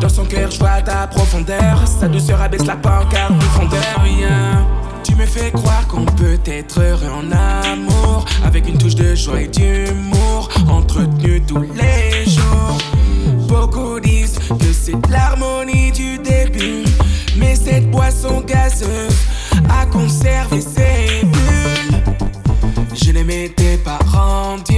Dans 0.00 0.08
son 0.08 0.24
cœur, 0.24 0.50
je 0.50 0.58
vois 0.58 0.82
ta 0.82 1.06
profondeur 1.06 1.82
Sa 1.86 2.08
douceur 2.08 2.40
abaisse 2.42 2.66
la 2.66 2.76
pancarte 2.76 3.38
du 3.38 3.46
fondeur 3.46 3.80
Rien 4.02 4.66
tu 5.04 5.14
me 5.14 5.24
fais 5.24 5.52
croire 5.52 5.86
qu'on 5.86 6.04
peut 6.04 6.36
être 6.46 6.80
heureux 6.80 7.12
en 7.14 7.30
amour 7.30 8.24
Avec 8.44 8.68
une 8.68 8.76
touche 8.76 8.96
de 8.96 9.14
joie 9.14 9.40
et 9.40 9.46
d'humour 9.46 10.48
Entretenu 10.68 11.40
tous 11.42 11.60
les 11.60 12.28
jours. 12.28 12.76
Beaucoup 13.46 14.00
disent 14.00 14.36
que 14.58 14.72
c'est 14.72 14.96
l'harmonie 15.08 15.92
du 15.92 16.18
temps 16.18 16.25
cette 17.64 17.90
boisson 17.90 18.42
gazeuse 18.42 19.16
à 19.68 19.86
conserver 19.86 20.60
ses 20.60 21.24
bulles. 21.24 22.02
Je 22.94 23.10
ne 23.12 23.22
m'étais 23.24 23.76
pas 23.78 23.98
rendu 24.06 24.75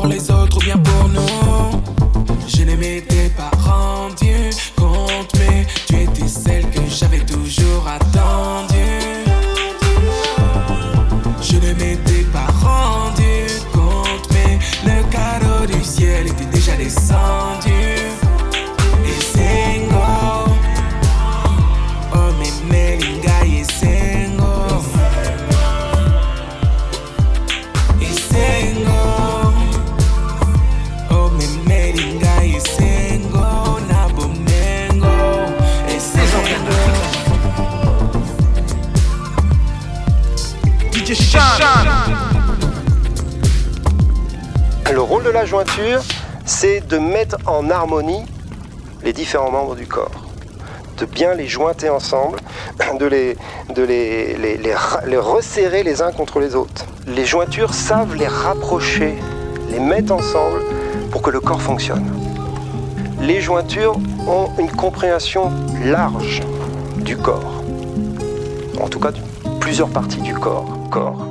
pour 0.00 0.08
les 0.08 0.30
autres 0.30 0.56
ou 0.56 0.60
bien 0.60 0.78
pour 0.78 1.08
nous. 1.08 1.82
Je 2.48 2.64
ne 2.64 2.74
m'étais 2.74 3.28
pas 3.36 3.49
la 45.30 45.44
jointure, 45.44 46.00
c'est 46.44 46.80
de 46.86 46.98
mettre 46.98 47.36
en 47.46 47.70
harmonie 47.70 48.24
les 49.02 49.12
différents 49.12 49.50
membres 49.50 49.76
du 49.76 49.86
corps, 49.86 50.26
de 50.98 51.06
bien 51.06 51.34
les 51.34 51.46
jointer 51.46 51.88
ensemble, 51.88 52.38
de, 52.98 53.06
les, 53.06 53.36
de 53.74 53.82
les, 53.82 54.36
les, 54.36 54.56
les, 54.56 55.16
resserrer 55.18 55.82
les 55.82 56.02
uns 56.02 56.12
contre 56.12 56.40
les 56.40 56.54
autres. 56.54 56.84
Les 57.06 57.24
jointures 57.24 57.74
savent 57.74 58.14
les 58.16 58.26
rapprocher, 58.26 59.14
les 59.70 59.78
mettre 59.78 60.12
ensemble 60.12 60.62
pour 61.10 61.22
que 61.22 61.30
le 61.30 61.40
corps 61.40 61.62
fonctionne. 61.62 62.06
Les 63.20 63.40
jointures 63.40 63.98
ont 64.26 64.48
une 64.58 64.70
compréhension 64.70 65.52
large 65.84 66.42
du 66.96 67.16
corps, 67.16 67.62
en 68.80 68.88
tout 68.88 68.98
cas 68.98 69.12
de 69.12 69.20
plusieurs 69.60 69.90
parties 69.90 70.22
du 70.22 70.34
corps. 70.34 70.66
corps. 70.90 71.26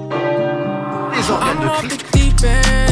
Les 1.16 1.32
organes 1.32 1.60
de. 1.84 2.89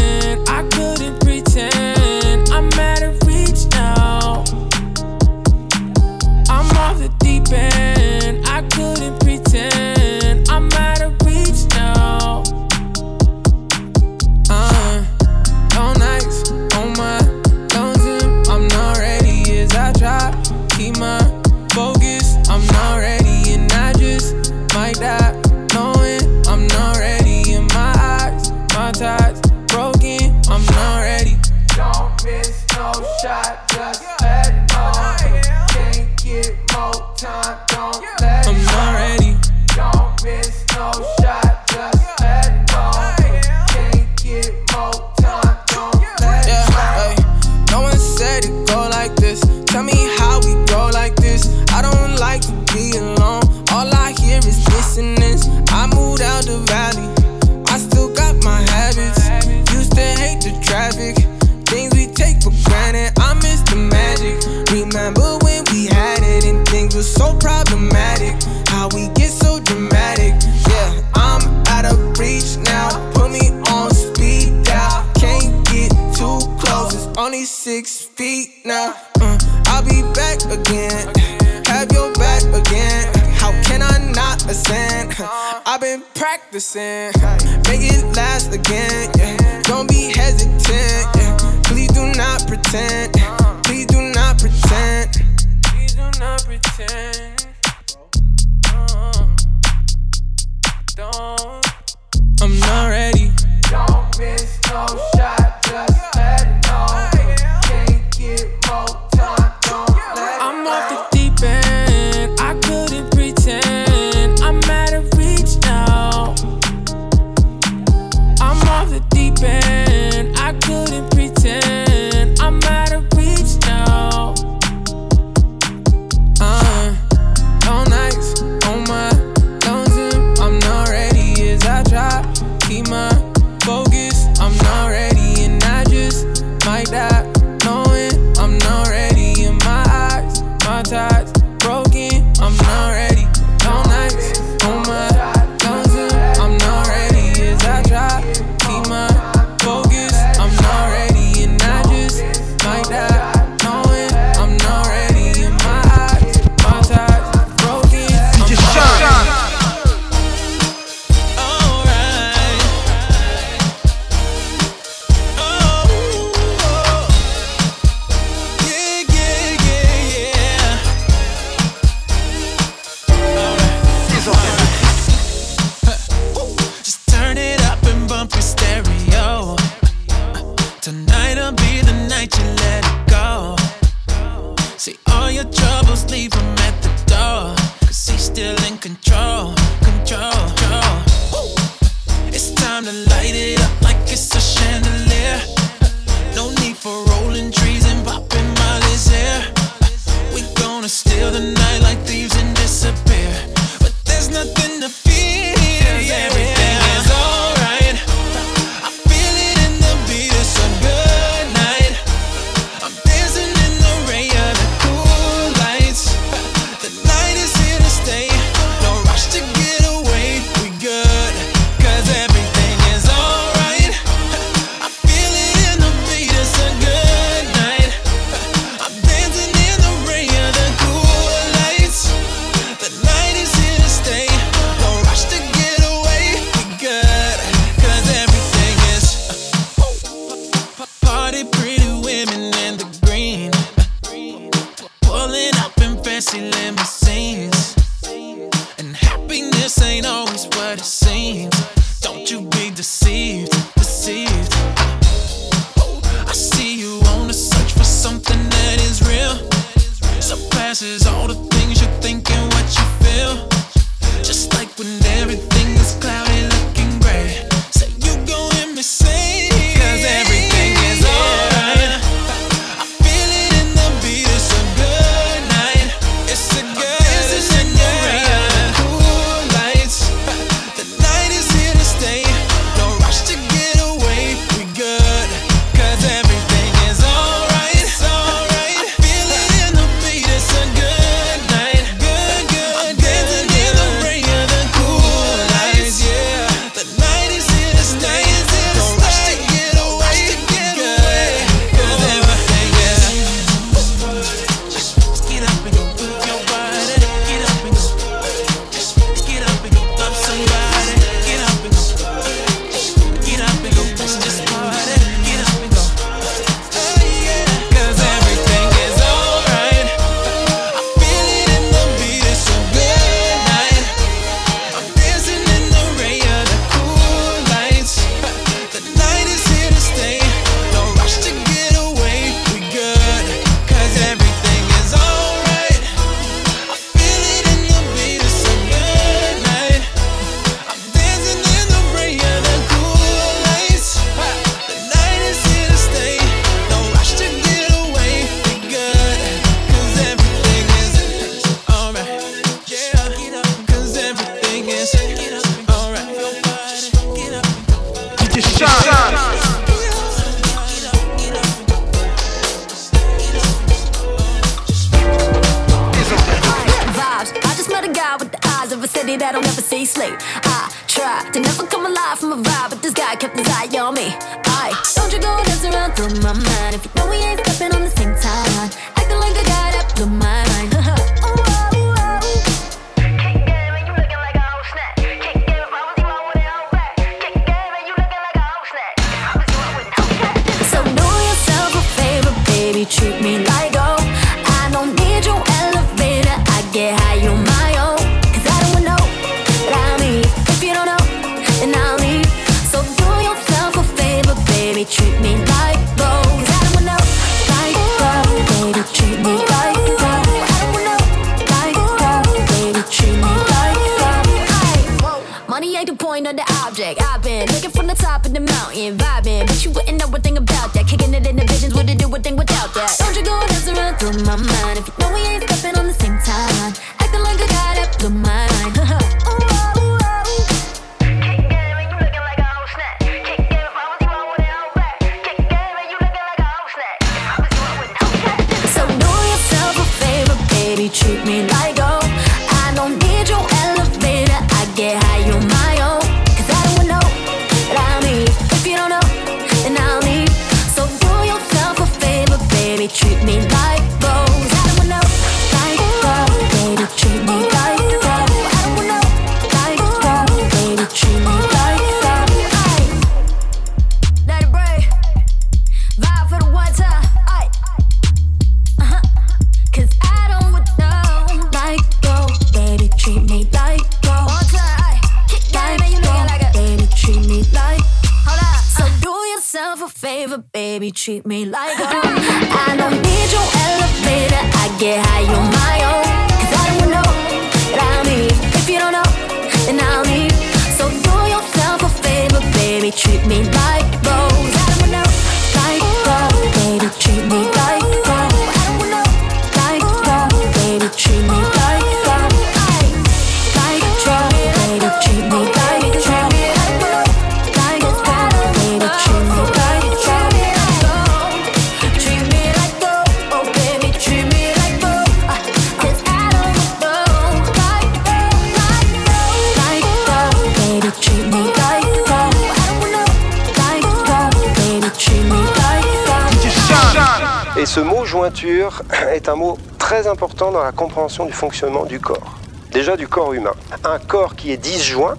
Compréhension 530.72 531.26
du 531.26 531.34
fonctionnement 531.34 531.86
du 531.86 532.00
corps. 532.00 532.38
Déjà 532.72 532.98
du 532.98 533.08
corps 533.08 533.34
humain. 533.34 533.54
Un 533.84 534.00
corps 534.00 534.36
qui 534.36 534.52
est 534.52 534.58
disjoint, 534.58 535.16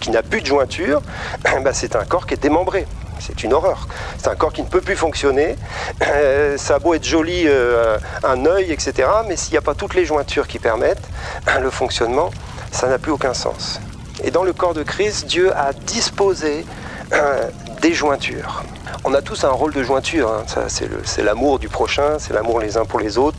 qui 0.00 0.10
n'a 0.10 0.22
plus 0.22 0.40
de 0.40 0.46
jointure, 0.46 1.02
bah, 1.42 1.70
c'est 1.72 1.96
un 1.96 2.04
corps 2.04 2.26
qui 2.26 2.34
est 2.34 2.42
démembré. 2.42 2.86
C'est 3.20 3.44
une 3.44 3.52
horreur. 3.52 3.86
C'est 4.16 4.28
un 4.28 4.34
corps 4.34 4.52
qui 4.52 4.62
ne 4.62 4.66
peut 4.66 4.80
plus 4.80 4.96
fonctionner. 4.96 5.56
Euh, 6.02 6.56
ça 6.56 6.76
a 6.76 6.78
beau 6.78 6.94
être 6.94 7.04
joli, 7.04 7.44
euh, 7.46 7.98
un 8.24 8.46
œil, 8.46 8.72
etc. 8.72 9.08
Mais 9.28 9.36
s'il 9.36 9.52
n'y 9.52 9.58
a 9.58 9.62
pas 9.62 9.74
toutes 9.74 9.94
les 9.94 10.06
jointures 10.06 10.48
qui 10.48 10.58
permettent 10.58 11.06
le 11.60 11.70
fonctionnement, 11.70 12.30
ça 12.72 12.88
n'a 12.88 12.98
plus 12.98 13.12
aucun 13.12 13.34
sens. 13.34 13.80
Et 14.24 14.30
dans 14.30 14.44
le 14.44 14.52
corps 14.52 14.74
de 14.74 14.82
Christ, 14.82 15.26
Dieu 15.26 15.54
a 15.56 15.72
disposé 15.72 16.64
euh, 17.12 17.48
des 17.80 17.92
jointures. 17.92 18.62
On 19.04 19.14
a 19.14 19.22
tous 19.22 19.44
un 19.44 19.50
rôle 19.50 19.72
de 19.72 19.82
jointure, 19.82 20.30
hein. 20.30 20.68
C'est 21.04 21.22
l'amour 21.22 21.58
du 21.58 21.68
prochain, 21.68 22.18
c'est 22.18 22.32
l'amour 22.34 22.60
les 22.60 22.76
uns 22.76 22.84
pour 22.84 23.00
les 23.00 23.18
autres. 23.18 23.38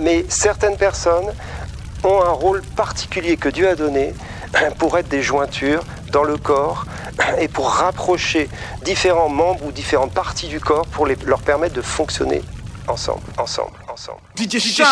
Mais 0.00 0.24
certaines 0.28 0.76
personnes 0.76 1.32
ont 2.04 2.22
un 2.22 2.30
rôle 2.30 2.62
particulier 2.62 3.36
que 3.36 3.48
Dieu 3.48 3.68
a 3.68 3.74
donné 3.74 4.14
pour 4.78 4.96
être 4.98 5.08
des 5.08 5.22
jointures 5.22 5.82
dans 6.12 6.24
le 6.24 6.36
corps 6.38 6.84
et 7.38 7.48
pour 7.48 7.70
rapprocher 7.70 8.48
différents 8.82 9.28
membres 9.28 9.64
ou 9.66 9.72
différentes 9.72 10.12
parties 10.12 10.48
du 10.48 10.60
corps 10.60 10.86
pour 10.86 11.06
les- 11.06 11.16
leur 11.26 11.40
permettre 11.40 11.74
de 11.74 11.82
fonctionner 11.82 12.42
ensemble, 12.88 13.22
ensemble, 13.38 13.76
ensemble. 13.92 14.18
DJ 14.36 14.58
Sean. 14.58 14.84